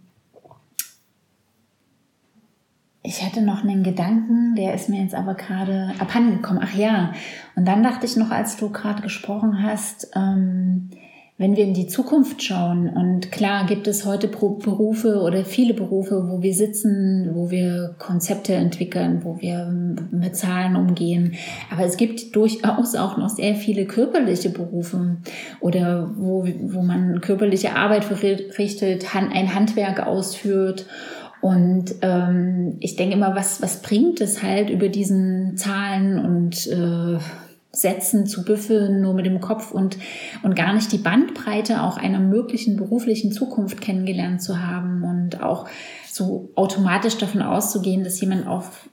[3.03, 6.63] ich hatte noch einen Gedanken, der ist mir jetzt aber gerade abhandengekommen.
[6.65, 7.13] Ach ja,
[7.55, 10.91] und dann dachte ich noch, als du gerade gesprochen hast, ähm,
[11.39, 16.29] wenn wir in die Zukunft schauen, und klar gibt es heute Berufe oder viele Berufe,
[16.31, 19.67] wo wir sitzen, wo wir Konzepte entwickeln, wo wir
[20.11, 21.35] mit Zahlen umgehen,
[21.71, 25.19] aber es gibt durchaus auch noch sehr viele körperliche Berufe
[25.61, 30.87] oder wo, wo man körperliche Arbeit verrichtet, ein Handwerk ausführt.
[31.43, 37.19] Und ähm, ich denke immer, was, was bringt es halt über diesen Zahlen und äh,
[37.73, 39.99] Sätzen zu büffeln, nur mit dem Kopf und,
[40.43, 45.69] und gar nicht die Bandbreite auch einer möglichen beruflichen Zukunft kennengelernt zu haben und auch
[46.11, 48.89] so automatisch davon auszugehen, dass jemand auf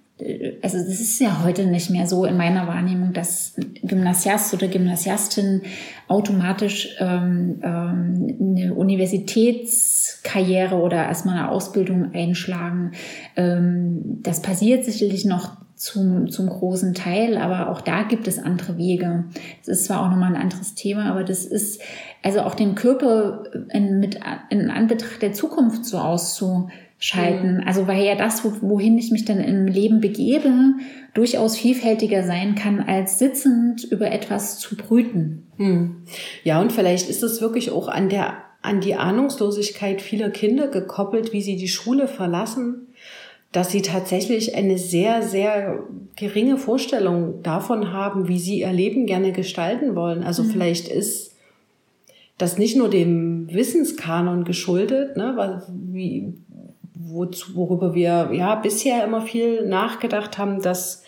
[0.61, 5.63] also das ist ja heute nicht mehr so in meiner Wahrnehmung, dass Gymnasiast oder Gymnasiastin
[6.07, 12.91] automatisch ähm, ähm, eine Universitätskarriere oder erstmal eine Ausbildung einschlagen.
[13.35, 18.77] Ähm, das passiert sicherlich noch zum, zum großen Teil, aber auch da gibt es andere
[18.77, 19.25] Wege.
[19.59, 21.81] Das ist zwar auch nochmal ein anderes Thema, aber das ist
[22.21, 23.43] also auch den Körper
[23.73, 24.17] in, mit,
[24.49, 27.57] in Anbetracht der Zukunft so auszuschalten.
[27.57, 27.63] Mhm.
[27.65, 30.53] Also weil ja das, wohin ich mich dann im Leben begebe,
[31.13, 35.47] durchaus vielfältiger sein kann, als sitzend über etwas zu brüten.
[35.57, 36.03] Mhm.
[36.45, 41.33] Ja, und vielleicht ist es wirklich auch an der an die Ahnungslosigkeit vieler Kinder gekoppelt,
[41.33, 42.87] wie sie die Schule verlassen
[43.53, 45.83] dass sie tatsächlich eine sehr, sehr
[46.15, 50.23] geringe Vorstellung davon haben, wie sie ihr Leben gerne gestalten wollen.
[50.23, 50.49] Also mhm.
[50.49, 51.35] vielleicht ist
[52.39, 56.33] das nicht nur dem Wissenskanon geschuldet, ne, wie,
[56.95, 61.03] wozu, worüber wir ja bisher immer viel nachgedacht haben, dass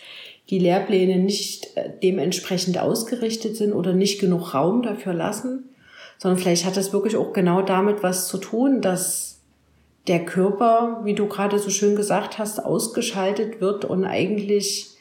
[0.48, 5.64] die Lehrpläne nicht äh, dementsprechend ausgerichtet sind oder nicht genug Raum dafür lassen,
[6.18, 9.35] sondern vielleicht hat das wirklich auch genau damit was zu tun, dass
[10.08, 14.96] der Körper, wie du gerade so schön gesagt hast, ausgeschaltet wird und eigentlich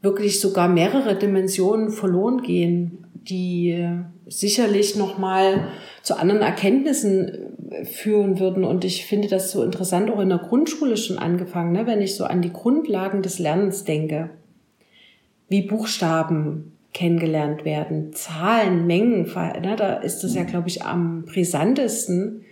[0.00, 2.98] wirklich sogar mehrere Dimensionen verloren gehen.
[3.24, 3.78] die
[4.26, 5.68] sicherlich nochmal
[6.02, 7.52] zu anderen Erkenntnissen
[7.84, 8.64] führen würden.
[8.64, 11.86] Und ich finde das so interessant, auch in der Grundschule schon angefangen, ne?
[11.86, 14.30] wenn ich so an die Grundlagen des Lernens denke.
[15.48, 19.76] Wie Buchstaben kennengelernt werden, Zahlen, Mengen, ne?
[19.76, 22.44] da ist das ja, glaube ich, am brisantesten.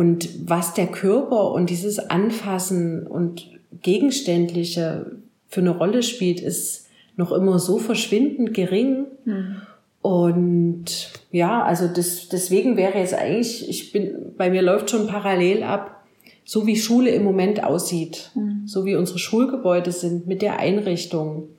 [0.00, 3.50] Und was der Körper und dieses Anfassen und
[3.82, 5.12] Gegenständliche
[5.46, 6.86] für eine Rolle spielt, ist
[7.16, 9.04] noch immer so verschwindend gering.
[9.26, 9.56] Mhm.
[10.00, 15.64] Und ja, also das, deswegen wäre jetzt eigentlich, ich bin, bei mir läuft schon parallel
[15.64, 16.02] ab,
[16.46, 18.62] so wie Schule im Moment aussieht, mhm.
[18.64, 21.50] so wie unsere Schulgebäude sind mit der Einrichtung.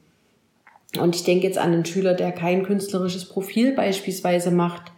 [1.00, 4.92] Und ich denke jetzt an einen Schüler, der kein künstlerisches Profil beispielsweise macht.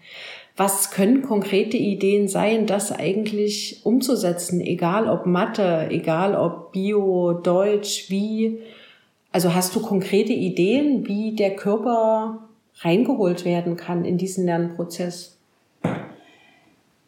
[0.56, 8.10] Was können konkrete Ideen sein, das eigentlich umzusetzen, egal ob Mathe, egal ob Bio, Deutsch,
[8.10, 8.60] wie?
[9.32, 12.48] Also hast du konkrete Ideen, wie der Körper
[12.82, 15.38] reingeholt werden kann in diesen Lernprozess?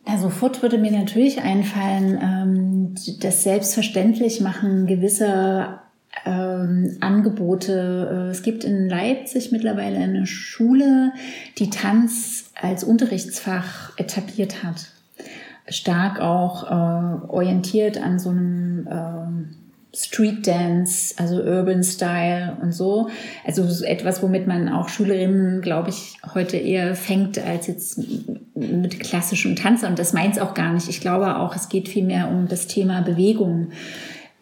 [0.08, 5.85] Ja, sofort würde mir natürlich einfallen, ähm, das selbstverständlich machen gewisser
[6.25, 8.28] ähm, Angebote.
[8.28, 11.12] Äh, es gibt in Leipzig mittlerweile eine Schule,
[11.58, 14.91] die Tanz als Unterrichtsfach etabliert hat.
[15.67, 23.10] Stark auch äh, orientiert an so einem äh, Street Dance, also Urban Style und so.
[23.45, 28.01] Also etwas, womit man auch Schülerinnen, glaube ich, heute eher fängt als jetzt
[28.56, 29.84] mit klassischem Tanz.
[29.84, 30.89] Und das meint es auch gar nicht.
[30.89, 33.69] Ich glaube auch, es geht vielmehr um das Thema Bewegung.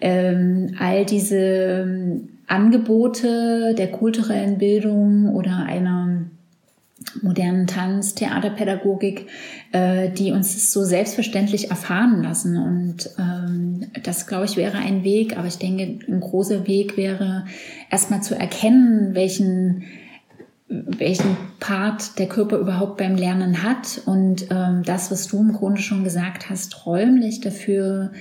[0.05, 6.25] Ähm, all diese ähm, Angebote der kulturellen Bildung oder einer
[7.21, 9.27] modernen Tanz, Theaterpädagogik,
[9.71, 12.57] äh, die uns so selbstverständlich erfahren lassen.
[12.57, 15.37] Und ähm, das, glaube ich, wäre ein Weg.
[15.37, 17.45] Aber ich denke, ein großer Weg wäre
[17.89, 19.85] erstmal zu erkennen, welchen
[20.69, 25.81] welchen Part der Körper überhaupt beim Lernen hat und ähm, das, was du im Grunde
[25.81, 28.11] schon gesagt hast, räumlich dafür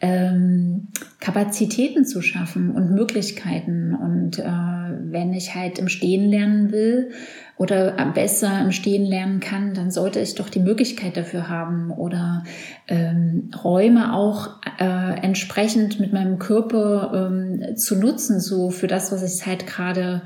[0.00, 0.88] ähm,
[1.20, 3.94] Kapazitäten zu schaffen und Möglichkeiten.
[3.94, 7.10] Und äh, wenn ich halt im Stehen lernen will
[7.58, 12.44] oder besser im Stehen lernen kann, dann sollte ich doch die Möglichkeit dafür haben oder
[12.88, 19.22] ähm, Räume auch äh, entsprechend mit meinem Körper ähm, zu nutzen, so für das, was
[19.22, 20.22] ich halt gerade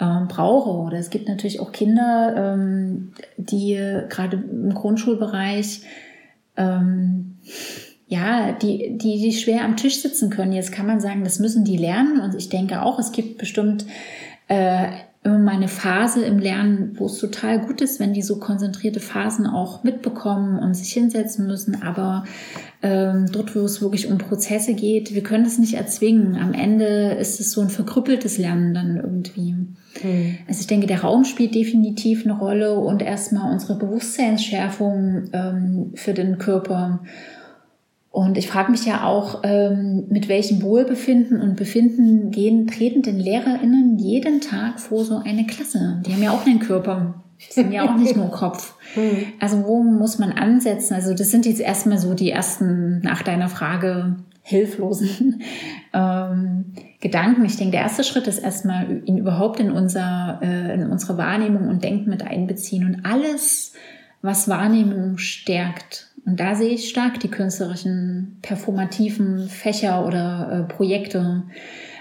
[0.00, 0.70] ähm, brauche.
[0.70, 3.76] Oder es gibt natürlich auch Kinder, ähm, die
[4.08, 5.82] gerade im Grundschulbereich
[6.56, 7.36] ähm,
[8.06, 10.52] ja, die, die, die schwer am Tisch sitzen können.
[10.52, 12.20] Jetzt kann man sagen, das müssen die lernen.
[12.20, 13.86] Und ich denke auch, es gibt bestimmt
[14.48, 14.88] äh,
[15.24, 19.00] immer mal eine Phase im Lernen, wo es total gut ist, wenn die so konzentrierte
[19.00, 21.82] Phasen auch mitbekommen und sich hinsetzen müssen.
[21.82, 22.24] Aber
[22.82, 26.36] ähm, dort, wo es wirklich um Prozesse geht, wir können es nicht erzwingen.
[26.36, 29.52] Am Ende ist es so ein verkrüppeltes Lernen dann irgendwie.
[29.52, 30.38] Mhm.
[30.46, 36.12] Also ich denke, der Raum spielt definitiv eine Rolle und erstmal unsere Bewusstseinsschärfung ähm, für
[36.12, 37.00] den Körper.
[38.14, 43.18] Und ich frage mich ja auch, ähm, mit welchem Wohlbefinden und Befinden gehen, treten denn
[43.18, 46.00] LehrerInnen jeden Tag vor so eine Klasse?
[46.06, 47.24] Die haben ja auch einen Körper.
[47.40, 48.76] Die sind ja auch nicht nur Kopf.
[48.94, 49.24] Mhm.
[49.40, 50.94] Also wo muss man ansetzen?
[50.94, 55.42] Also das sind jetzt erstmal so die ersten, nach deiner Frage, hilflosen
[55.92, 56.66] ähm,
[57.00, 57.44] Gedanken.
[57.44, 61.66] Ich denke, der erste Schritt ist erstmal, ihn überhaupt in, unser, äh, in unsere Wahrnehmung
[61.66, 63.72] und Denken mit einbeziehen und alles,
[64.22, 71.42] was Wahrnehmung stärkt und da sehe ich stark die künstlerischen, performativen Fächer oder äh, Projekte.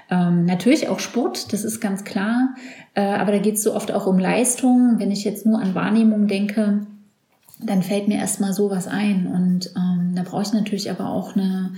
[0.10, 2.56] Ähm, natürlich auch Sport, das ist ganz klar.
[2.94, 4.96] Äh, aber da geht es so oft auch um Leistung.
[4.98, 6.86] Wenn ich jetzt nur an Wahrnehmung denke,
[7.60, 9.28] dann fällt mir erstmal sowas ein.
[9.28, 11.72] Und ähm, da brauche ich natürlich aber auch eine,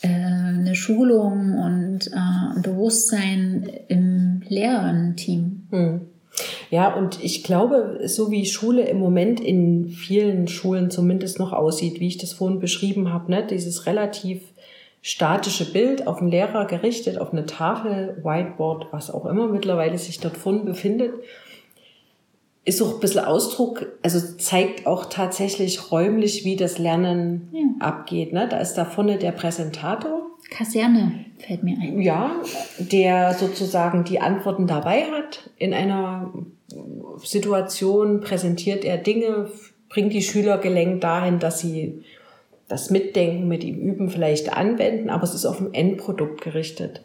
[0.00, 5.66] äh, eine Schulung und äh, ein Bewusstsein im Lehrerteam.
[5.70, 6.00] Hm.
[6.70, 12.00] Ja, und ich glaube, so wie Schule im Moment in vielen Schulen zumindest noch aussieht,
[12.00, 14.42] wie ich das vorhin beschrieben habe, ne, dieses relativ
[15.02, 20.18] statische Bild auf den Lehrer gerichtet, auf eine Tafel, Whiteboard, was auch immer mittlerweile sich
[20.18, 21.12] dort vorne befindet,
[22.64, 27.86] ist auch ein bisschen Ausdruck, also zeigt auch tatsächlich räumlich, wie das Lernen ja.
[27.86, 28.32] abgeht.
[28.32, 28.48] Ne?
[28.48, 30.22] Da ist da vorne der Präsentator.
[30.54, 32.00] Kaserne fällt mir ein.
[32.00, 32.40] Ja,
[32.78, 35.50] der sozusagen die Antworten dabei hat.
[35.58, 36.32] In einer
[37.22, 39.50] Situation präsentiert er Dinge,
[39.88, 42.04] bringt die Schüler gelenkt dahin, dass sie
[42.68, 47.02] das Mitdenken mit ihm üben, vielleicht anwenden, aber es ist auf ein Endprodukt gerichtet.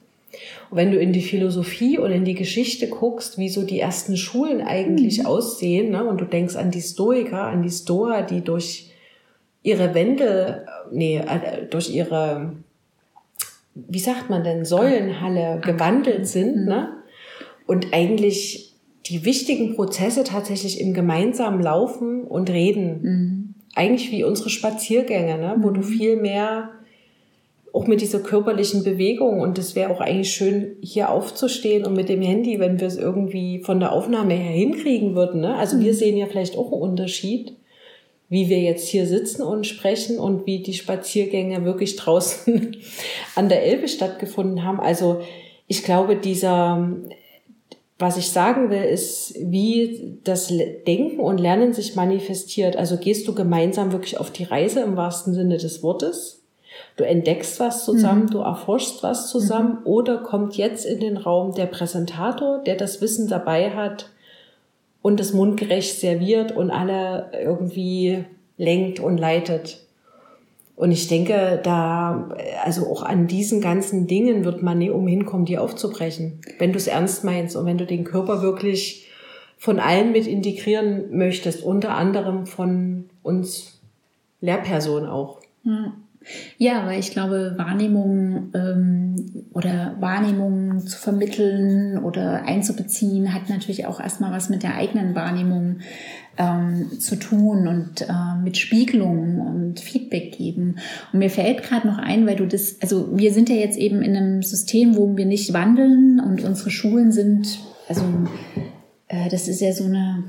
[0.69, 4.15] Und wenn du in die Philosophie und in die Geschichte guckst, wie so die ersten
[4.15, 5.25] Schulen eigentlich mhm.
[5.25, 8.91] aussehen, ne, und du denkst an die Stoiker, an die Stoa, die durch
[9.63, 12.53] ihre Wände, nee, äh, durch ihre,
[13.87, 16.65] wie sagt man denn, Säulenhalle gewandelt sind, mhm.
[16.65, 16.89] ne,
[17.67, 18.69] und eigentlich
[19.05, 23.01] die wichtigen Prozesse tatsächlich im gemeinsamen Laufen und Reden.
[23.01, 23.55] Mhm.
[23.75, 25.55] Eigentlich wie unsere Spaziergänge, ne?
[25.59, 25.85] wo du mhm.
[25.85, 26.69] viel mehr
[27.71, 32.09] auch mit dieser körperlichen Bewegung und es wäre auch eigentlich schön, hier aufzustehen und mit
[32.09, 35.41] dem Handy, wenn wir es irgendwie von der Aufnahme her hinkriegen würden.
[35.41, 35.55] Ne?
[35.55, 35.97] Also wir mhm.
[35.97, 37.53] sehen ja vielleicht auch einen Unterschied,
[38.29, 42.77] wie wir jetzt hier sitzen und sprechen und wie die Spaziergänge wirklich draußen
[43.35, 44.79] an der Elbe stattgefunden haben.
[44.79, 45.21] Also
[45.67, 46.95] ich glaube, dieser,
[47.97, 50.53] was ich sagen will, ist, wie das
[50.87, 52.77] Denken und Lernen sich manifestiert.
[52.77, 56.43] Also gehst du gemeinsam wirklich auf die Reise im wahrsten Sinne des Wortes?
[56.97, 58.29] Du entdeckst was zusammen, mhm.
[58.29, 59.87] du erforschst was zusammen mhm.
[59.87, 64.11] oder kommt jetzt in den Raum der Präsentator, der das Wissen dabei hat
[65.01, 68.25] und das mundgerecht serviert und alle irgendwie
[68.57, 69.85] lenkt und leitet.
[70.75, 72.29] Und ich denke, da,
[72.63, 76.39] also auch an diesen ganzen Dingen wird man nie umhin kommen, die aufzubrechen.
[76.57, 79.09] Wenn du es ernst meinst und wenn du den Körper wirklich
[79.57, 83.81] von allen mit integrieren möchtest, unter anderem von uns
[84.39, 85.41] Lehrpersonen auch.
[85.63, 85.93] Mhm.
[86.57, 93.99] Ja, weil ich glaube, Wahrnehmung ähm, oder Wahrnehmung zu vermitteln oder einzubeziehen, hat natürlich auch
[93.99, 95.79] erstmal was mit der eigenen Wahrnehmung
[96.37, 100.77] ähm, zu tun und äh, mit Spiegelung und Feedback geben.
[101.11, 104.01] Und mir fällt gerade noch ein, weil du das, also wir sind ja jetzt eben
[104.01, 108.03] in einem System, wo wir nicht wandeln und unsere Schulen sind, also
[109.07, 110.23] äh, das ist ja so eine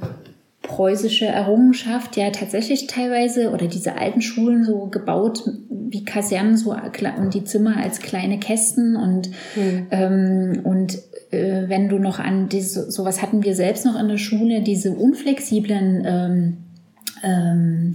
[0.70, 7.34] preußische Errungenschaft, ja tatsächlich teilweise, oder diese alten Schulen so gebaut wie Kasernen so und
[7.34, 9.86] die Zimmer als kleine Kästen und, mhm.
[9.90, 10.94] ähm, und
[11.32, 14.92] äh, wenn du noch an diese, sowas hatten wir selbst noch in der Schule, diese
[14.92, 16.56] unflexiblen ähm,
[17.24, 17.92] ähm,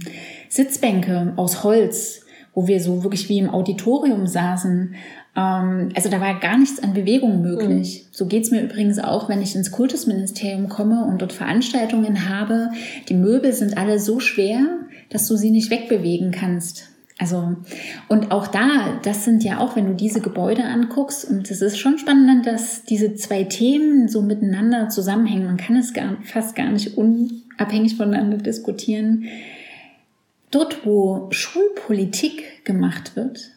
[0.50, 4.94] Sitzbänke aus Holz, wo wir so wirklich wie im Auditorium saßen
[5.38, 8.04] also da war gar nichts an Bewegung möglich.
[8.04, 8.08] Mhm.
[8.10, 12.70] So geht's mir übrigens auch, wenn ich ins Kultusministerium komme und dort Veranstaltungen habe.
[13.10, 14.60] Die Möbel sind alle so schwer,
[15.10, 16.88] dass du sie nicht wegbewegen kannst.
[17.18, 17.56] Also,
[18.08, 21.78] und auch da, das sind ja auch, wenn du diese Gebäude anguckst, und es ist
[21.78, 25.46] schon spannend, dass diese zwei Themen so miteinander zusammenhängen.
[25.46, 29.24] Man kann es gar, fast gar nicht unabhängig voneinander diskutieren.
[30.50, 33.50] Dort, wo Schulpolitik gemacht wird,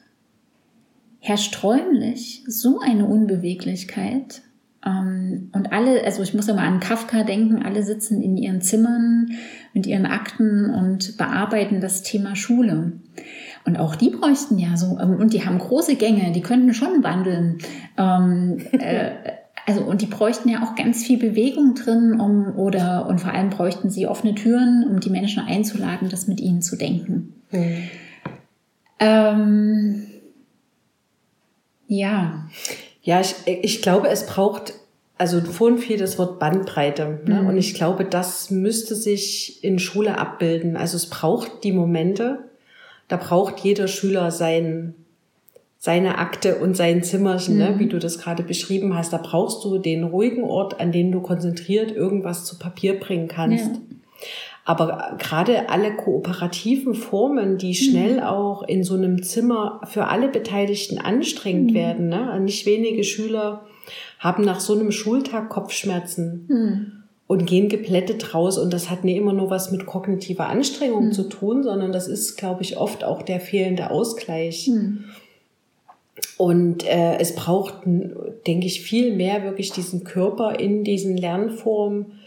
[1.20, 4.42] herrscht räumlich so eine Unbeweglichkeit.
[4.86, 9.32] Ähm, und alle, also ich muss immer an Kafka denken, alle sitzen in ihren Zimmern
[9.74, 12.94] mit ihren Akten und bearbeiten das Thema Schule.
[13.66, 17.04] Und auch die bräuchten ja so, ähm, und die haben große Gänge, die könnten schon
[17.04, 17.58] wandeln.
[17.98, 19.12] Ähm, äh,
[19.66, 23.52] also, und die bräuchten ja auch ganz viel Bewegung drin, um, oder, und vor allem
[23.52, 27.34] bräuchten sie offene Türen, um die Menschen einzuladen, das mit ihnen zu denken.
[27.52, 27.84] Mhm.
[29.00, 30.08] Ähm,
[31.90, 32.48] ja.
[33.02, 34.74] Ja, ich, ich glaube, es braucht,
[35.18, 37.22] also vorhin fiel das Wort Bandbreite.
[37.26, 37.42] Ne?
[37.42, 37.48] Mhm.
[37.48, 40.78] Und ich glaube, das müsste sich in Schule abbilden.
[40.78, 42.46] Also es braucht die Momente,
[43.08, 44.94] da braucht jeder Schüler sein,
[45.80, 47.70] seine Akte und sein Zimmerchen, ne?
[47.70, 47.74] mhm.
[47.74, 49.12] ne, wie du das gerade beschrieben hast.
[49.12, 53.66] Da brauchst du den ruhigen Ort, an dem du konzentriert irgendwas zu Papier bringen kannst.
[53.66, 53.82] Ja.
[54.70, 58.24] Aber gerade alle kooperativen Formen, die schnell mhm.
[58.24, 61.76] auch in so einem Zimmer für alle Beteiligten anstrengend mhm.
[61.76, 62.40] werden, ne?
[62.40, 63.66] nicht wenige Schüler
[64.20, 66.46] haben nach so einem Schultag Kopfschmerzen.
[66.48, 66.92] Mhm.
[67.26, 68.60] Und gehen geplättet raus.
[68.60, 71.12] Und das hat nie immer nur was mit kognitiver Anstrengung mhm.
[71.14, 74.68] zu tun, sondern das ist, glaube ich, oft auch der fehlende Ausgleich.
[74.68, 75.06] Mhm.
[76.38, 82.20] Und äh, es braucht, denke ich, viel mehr wirklich diesen Körper in diesen Lernformen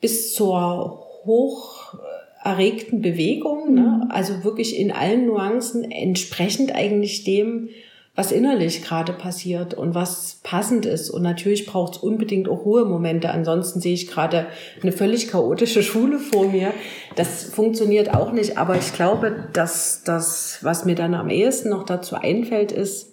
[0.00, 1.94] bis zur hoch
[2.42, 4.02] erregten Bewegung, ne?
[4.04, 4.10] Mhm.
[4.10, 7.68] also wirklich in allen Nuancen entsprechend eigentlich dem,
[8.14, 11.08] was innerlich gerade passiert und was passend ist.
[11.08, 13.30] Und natürlich braucht es unbedingt auch Ruhemomente.
[13.30, 14.48] Ansonsten sehe ich gerade
[14.82, 16.74] eine völlig chaotische Schule vor mir.
[17.16, 18.58] Das funktioniert auch nicht.
[18.58, 23.11] Aber ich glaube, dass das, was mir dann am ehesten noch dazu einfällt, ist,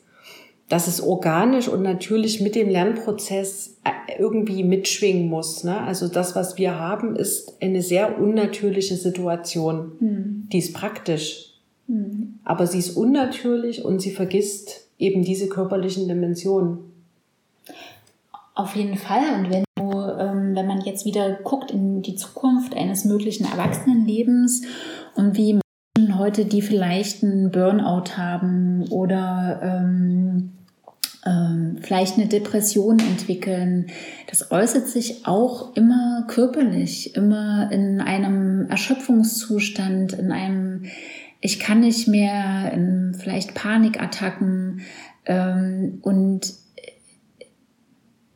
[0.69, 5.63] dass es organisch und natürlich mit dem Lernprozess äh, irgendwie mitschwingen muss.
[5.63, 5.81] Ne?
[5.81, 9.91] Also das, was wir haben, ist eine sehr unnatürliche Situation.
[9.99, 10.49] Mhm.
[10.51, 11.55] Die ist praktisch,
[11.87, 12.39] mhm.
[12.43, 16.79] aber sie ist unnatürlich und sie vergisst eben diese körperlichen Dimensionen.
[18.53, 19.23] Auf jeden Fall.
[19.37, 24.63] Und wenn du, ähm, wenn man jetzt wieder guckt in die Zukunft eines möglichen Erwachsenenlebens
[25.15, 25.59] und wie
[25.97, 30.51] Menschen heute, die vielleicht einen Burnout haben oder ähm,
[31.25, 33.87] ähm, vielleicht eine Depression entwickeln.
[34.27, 40.85] Das äußert sich auch immer körperlich, immer in einem Erschöpfungszustand, in einem
[41.41, 44.81] ich kann nicht mehr, in vielleicht Panikattacken
[45.25, 46.53] ähm, und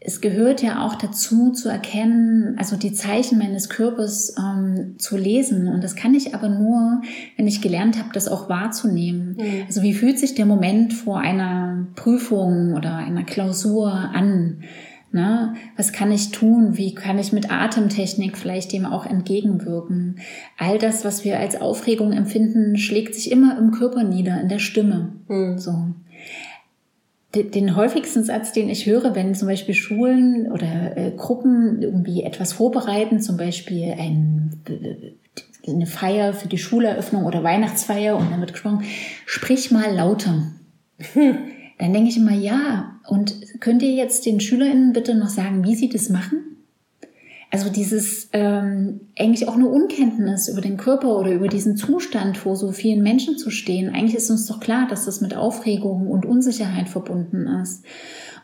[0.05, 5.69] es gehört ja auch dazu zu erkennen, also die Zeichen meines Körpers ähm, zu lesen.
[5.69, 7.01] Und das kann ich aber nur,
[7.37, 9.37] wenn ich gelernt habe, das auch wahrzunehmen.
[9.39, 9.63] Mhm.
[9.67, 14.63] Also wie fühlt sich der Moment vor einer Prüfung oder einer Klausur an?
[15.11, 15.53] Ne?
[15.77, 16.75] Was kann ich tun?
[16.75, 20.17] Wie kann ich mit Atemtechnik vielleicht dem auch entgegenwirken?
[20.57, 24.59] All das, was wir als Aufregung empfinden, schlägt sich immer im Körper nieder, in der
[24.59, 25.13] Stimme.
[25.27, 25.57] Mhm.
[25.59, 25.93] So
[27.35, 32.53] den häufigsten Satz, den ich höre, wenn zum Beispiel Schulen oder äh, Gruppen irgendwie etwas
[32.53, 34.51] vorbereiten, zum Beispiel ein,
[35.67, 38.83] eine Feier für die Schuleröffnung oder Weihnachtsfeier und dann wird gesprochen,
[39.25, 40.51] sprich mal lauter.
[41.79, 45.75] Dann denke ich immer, ja, und könnt ihr jetzt den SchülerInnen bitte noch sagen, wie
[45.75, 46.52] sie das machen?
[47.53, 52.55] Also dieses ähm, eigentlich auch eine Unkenntnis über den Körper oder über diesen Zustand vor
[52.55, 53.93] so vielen Menschen zu stehen.
[53.93, 57.85] Eigentlich ist uns doch klar, dass das mit Aufregung und Unsicherheit verbunden ist.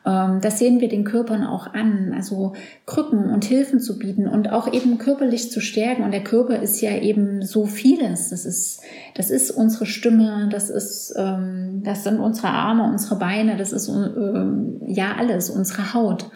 [0.06, 2.14] Ähm, das sehen wir den Körpern auch an.
[2.16, 2.54] Also
[2.86, 6.04] Krücken und Hilfen zu bieten und auch eben körperlich zu stärken.
[6.04, 8.30] Und der Körper ist ja eben so vieles.
[8.30, 8.82] Das ist,
[9.16, 13.90] das ist unsere Stimme, das ist, ähm, das sind unsere Arme, unsere Beine, das ist
[13.90, 16.30] ähm, ja alles, unsere Haut.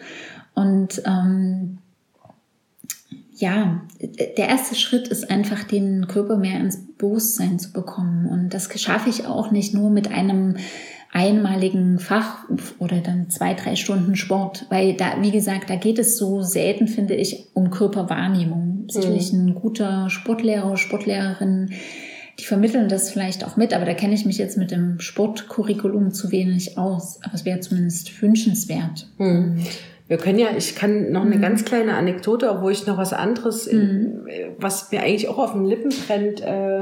[0.56, 1.78] Und ähm,
[3.36, 8.26] ja, der erste Schritt ist einfach, den Körper mehr ins Bewusstsein zu bekommen.
[8.26, 10.56] Und das schaffe ich auch nicht nur mit einem
[11.12, 12.44] einmaligen Fach
[12.78, 16.88] oder dann zwei, drei Stunden Sport, weil da, wie gesagt, da geht es so selten,
[16.88, 18.86] finde ich, um Körperwahrnehmung.
[18.88, 19.46] Sicherlich mhm.
[19.46, 21.70] ein guter Sportlehrer, Sportlehrerin,
[22.40, 26.12] die vermitteln das vielleicht auch mit, aber da kenne ich mich jetzt mit dem Sportcurriculum
[26.12, 27.20] zu wenig aus.
[27.22, 29.06] Aber es wäre zumindest wünschenswert.
[29.18, 29.64] Mhm.
[30.06, 31.40] Wir können ja, ich kann noch eine mhm.
[31.40, 34.26] ganz kleine Anekdote, obwohl ich noch was anderes, mhm.
[34.58, 36.80] was mir eigentlich auch auf den Lippen brennt, äh,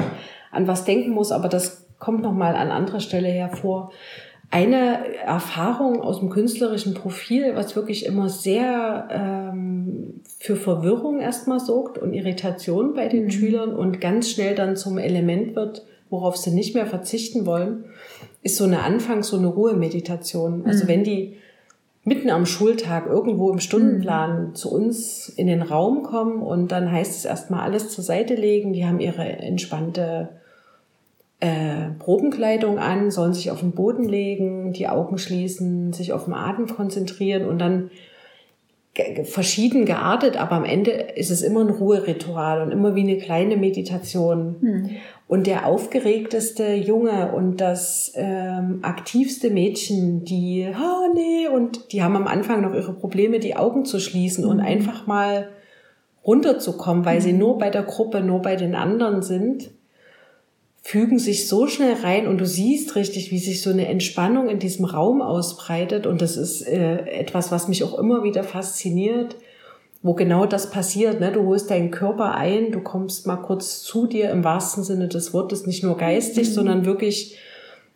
[0.51, 3.93] an was denken muss, aber das kommt noch mal an anderer Stelle hervor.
[4.51, 11.97] Eine Erfahrung aus dem künstlerischen Profil, was wirklich immer sehr ähm, für Verwirrung erstmal sorgt
[11.97, 13.31] und Irritation bei den mhm.
[13.31, 17.85] Schülern und ganz schnell dann zum Element wird, worauf sie nicht mehr verzichten wollen,
[18.43, 20.67] ist so eine Anfangs so eine Ruhemeditation.
[20.67, 20.89] Also mhm.
[20.89, 21.37] wenn die
[22.05, 24.55] mitten am Schultag irgendwo im Stundenplan mhm.
[24.55, 28.73] zu uns in den Raum kommen und dann heißt es erstmal alles zur Seite legen.
[28.73, 30.31] Die haben ihre entspannte
[31.39, 36.35] äh, Probenkleidung an, sollen sich auf den Boden legen, die Augen schließen, sich auf den
[36.35, 37.91] Atem konzentrieren und dann
[39.25, 43.57] verschieden geartet, aber am Ende ist es immer ein Ruheritual und immer wie eine kleine
[43.57, 44.57] Meditation.
[44.61, 44.91] Mhm.
[45.33, 52.17] Und der aufgeregteste Junge und das ähm, aktivste Mädchen, die, oh nee, und die haben
[52.17, 54.51] am Anfang noch ihre Probleme, die Augen zu schließen mhm.
[54.51, 55.49] und einfach mal
[56.23, 57.23] runterzukommen, weil mhm.
[57.23, 59.71] sie nur bei der Gruppe, nur bei den anderen sind,
[60.83, 64.59] fügen sich so schnell rein und du siehst richtig, wie sich so eine Entspannung in
[64.59, 66.07] diesem Raum ausbreitet.
[66.07, 69.37] Und das ist äh, etwas, was mich auch immer wieder fasziniert
[70.03, 71.21] wo genau das passiert.
[71.21, 71.31] Ne?
[71.33, 75.33] Du holst deinen Körper ein, du kommst mal kurz zu dir im wahrsten Sinne des
[75.33, 76.53] Wortes, nicht nur geistig, mhm.
[76.53, 77.39] sondern wirklich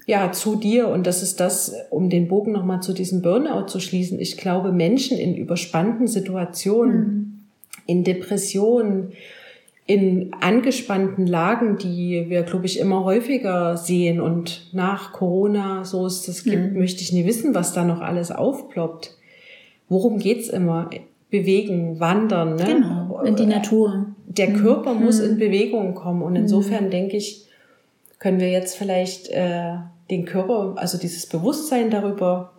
[0.07, 0.89] ja zu dir.
[0.89, 4.21] Und das ist das, um den Bogen nochmal zu diesem Burnout zu schließen.
[4.21, 7.41] Ich glaube, Menschen in überspannten Situationen, mhm.
[7.87, 9.13] in Depressionen,
[9.87, 16.23] in angespannten Lagen, die wir, glaube ich, immer häufiger sehen und nach Corona, so es
[16.23, 16.79] das gibt, mhm.
[16.79, 19.17] möchte ich nie wissen, was da noch alles aufploppt.
[19.89, 20.91] Worum geht's immer?
[21.31, 22.57] Bewegen, wandern.
[22.57, 22.65] Ne?
[22.65, 24.07] Genau, in die Natur.
[24.27, 25.05] Der Körper mhm.
[25.05, 26.23] muss in Bewegung kommen.
[26.23, 26.91] Und insofern mhm.
[26.91, 27.47] denke ich,
[28.19, 29.75] können wir jetzt vielleicht äh,
[30.11, 32.53] den Körper, also dieses Bewusstsein darüber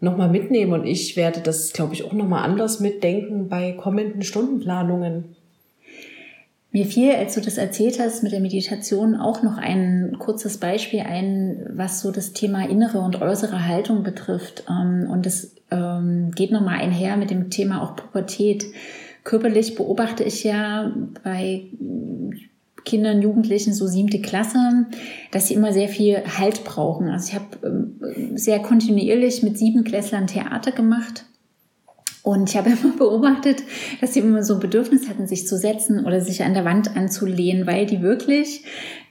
[0.00, 0.72] nochmal mitnehmen.
[0.72, 5.36] Und ich werde das, glaube ich, auch nochmal anders mitdenken bei kommenden Stundenplanungen.
[6.70, 11.00] Mir fiel, als du das erzählt hast mit der Meditation, auch noch ein kurzes Beispiel
[11.00, 14.64] ein, was so das Thema innere und äußere Haltung betrifft.
[14.68, 18.66] Ähm, und das ähm, geht nochmal einher mit dem Thema auch Pubertät.
[19.24, 20.92] Körperlich beobachte ich ja
[21.24, 21.64] bei
[22.84, 24.86] Kindern, Jugendlichen, so siebte Klasse,
[25.30, 27.08] dass sie immer sehr viel Halt brauchen.
[27.08, 31.24] Also ich habe ähm, sehr kontinuierlich mit sieben Klässlern Theater gemacht.
[32.28, 33.62] Und ich habe immer beobachtet,
[34.02, 36.94] dass sie immer so ein Bedürfnis hatten, sich zu setzen oder sich an der Wand
[36.94, 38.64] anzulehnen, weil die wirklich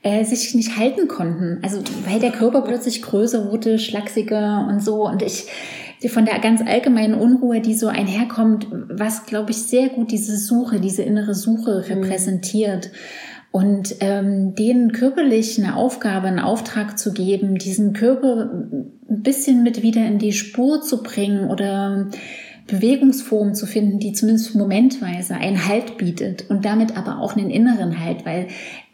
[0.04, 1.58] äh, sich nicht halten konnten.
[1.62, 5.04] Also weil der Körper plötzlich größer wurde, schlachsiger und so.
[5.04, 5.46] Und ich
[6.08, 10.78] von der ganz allgemeinen Unruhe, die so einherkommt, was, glaube ich, sehr gut diese Suche,
[10.78, 11.92] diese innere Suche mhm.
[11.92, 12.92] repräsentiert.
[13.50, 19.82] Und ähm, denen körperlich eine Aufgabe, einen Auftrag zu geben, diesen Körper ein bisschen mit
[19.82, 22.06] wieder in die Spur zu bringen oder
[22.68, 27.98] Bewegungsformen zu finden, die zumindest momentweise einen Halt bietet und damit aber auch einen inneren
[27.98, 28.46] Halt, weil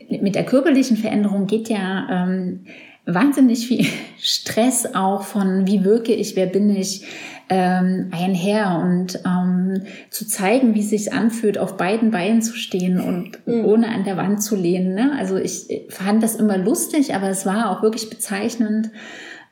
[0.08, 2.60] mit der körperlichen Veränderung geht ja ähm,
[3.04, 3.84] wahnsinnig viel
[4.18, 7.04] Stress auch von, wie wirke ich, wer bin ich,
[7.50, 13.00] ähm, einher und ähm, zu zeigen, wie es sich anfühlt, auf beiden Beinen zu stehen
[13.00, 13.64] und mhm.
[13.66, 14.94] ohne an der Wand zu lehnen.
[14.94, 15.12] Ne?
[15.18, 18.90] Also ich fand das immer lustig, aber es war auch wirklich bezeichnend.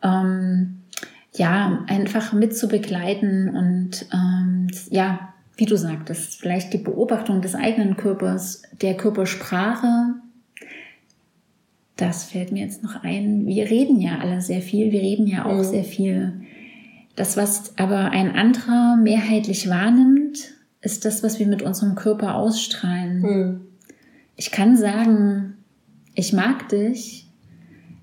[0.03, 0.82] Ähm,
[1.35, 7.55] ja, einfach mit zu begleiten und ähm, ja, wie du sagtest, vielleicht die Beobachtung des
[7.55, 10.14] eigenen Körpers, der Körpersprache,
[11.97, 13.47] das fällt mir jetzt noch ein.
[13.47, 15.64] Wir reden ja alle sehr viel, wir reden ja auch mhm.
[15.64, 16.41] sehr viel.
[17.16, 23.20] Das, was aber ein anderer mehrheitlich wahrnimmt, ist das, was wir mit unserem Körper ausstrahlen.
[23.20, 23.61] Mhm.
[24.37, 25.59] Ich kann sagen,
[26.14, 27.22] ich mag dich,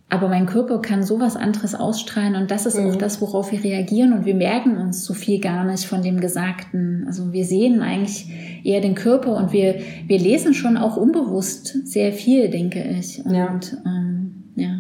[0.10, 2.90] aber mein Körper kann sowas anderes ausstrahlen und das ist mhm.
[2.90, 6.20] auch das, worauf wir reagieren und wir merken uns so viel gar nicht von dem
[6.20, 7.04] Gesagten.
[7.06, 8.28] Also wir sehen eigentlich
[8.64, 9.76] eher den Körper und wir,
[10.08, 13.24] wir lesen schon auch unbewusst sehr viel, denke ich.
[13.24, 13.60] Und, ja.
[13.86, 14.80] Ähm, ja.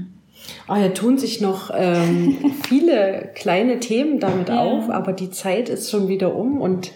[0.68, 4.62] Oh, hier tun sich noch ähm, viele kleine Themen damit ja.
[4.62, 6.92] auf, aber die Zeit ist schon wieder um und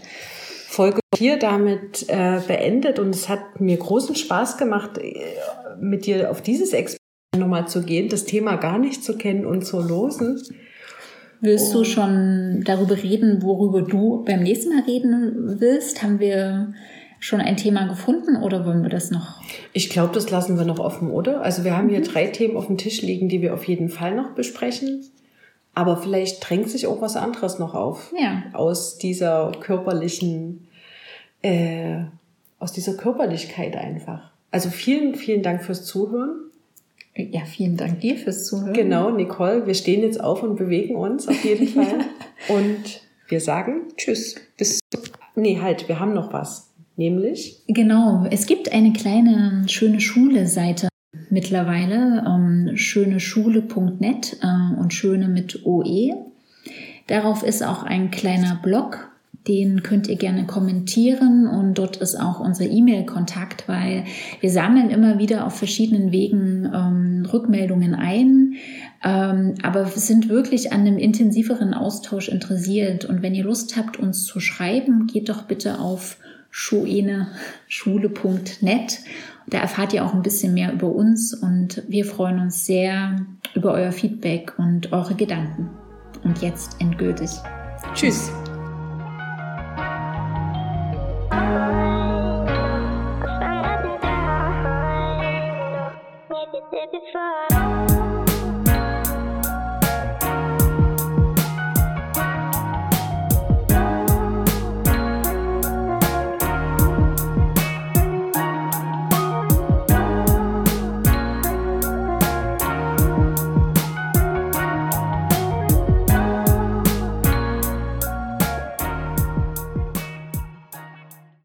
[0.68, 5.14] Folge 4 damit äh, beendet und es hat mir großen Spaß gemacht, äh,
[5.80, 7.03] mit dir auf dieses Experiment
[7.40, 10.42] nochmal zu gehen, das Thema gar nicht zu kennen und zu losen.
[11.42, 16.02] Willst du schon darüber reden, worüber du beim nächsten Mal reden willst?
[16.02, 16.74] Haben wir
[17.20, 19.42] schon ein Thema gefunden oder wollen wir das noch?
[19.74, 21.42] Ich glaube, das lassen wir noch offen, oder?
[21.42, 22.06] Also wir haben hier mhm.
[22.06, 25.04] drei Themen auf dem Tisch liegen, die wir auf jeden Fall noch besprechen.
[25.74, 28.14] Aber vielleicht drängt sich auch was anderes noch auf.
[28.18, 28.44] Ja.
[28.54, 30.68] Aus dieser körperlichen,
[31.42, 32.04] äh,
[32.60, 34.32] aus dieser Körperlichkeit einfach.
[34.52, 36.43] Also vielen, vielen Dank fürs Zuhören.
[37.16, 38.74] Ja, vielen Dank dir fürs Zuhören.
[38.74, 42.06] Genau, Nicole, wir stehen jetzt auf und bewegen uns auf jeden Fall.
[42.50, 44.36] und wir sagen Tschüss.
[44.58, 44.80] Bis.
[45.36, 46.70] Nee, halt, wir haben noch was.
[46.96, 47.64] Nämlich?
[47.68, 50.90] Genau, es gibt eine kleine schöne Schule-Seite
[51.32, 56.14] mittlerweile, ähm, schöneschule.net äh, und schöne mit OE.
[57.08, 59.10] Darauf ist auch ein kleiner Blog
[59.48, 64.06] den könnt ihr gerne kommentieren und dort ist auch unser E-Mail-Kontakt, weil
[64.40, 68.56] wir sammeln immer wieder auf verschiedenen Wegen ähm, Rückmeldungen ein,
[69.04, 73.06] ähm, aber wir sind wirklich an einem intensiveren Austausch interessiert.
[73.06, 76.16] Und wenn ihr Lust habt, uns zu schreiben, geht doch bitte auf
[76.50, 79.00] schueneschule.net.
[79.48, 83.26] Da erfahrt ihr auch ein bisschen mehr über uns und wir freuen uns sehr
[83.56, 85.70] über euer Feedback und eure Gedanken.
[86.24, 87.30] Und jetzt endgültig.
[87.94, 88.32] Tschüss.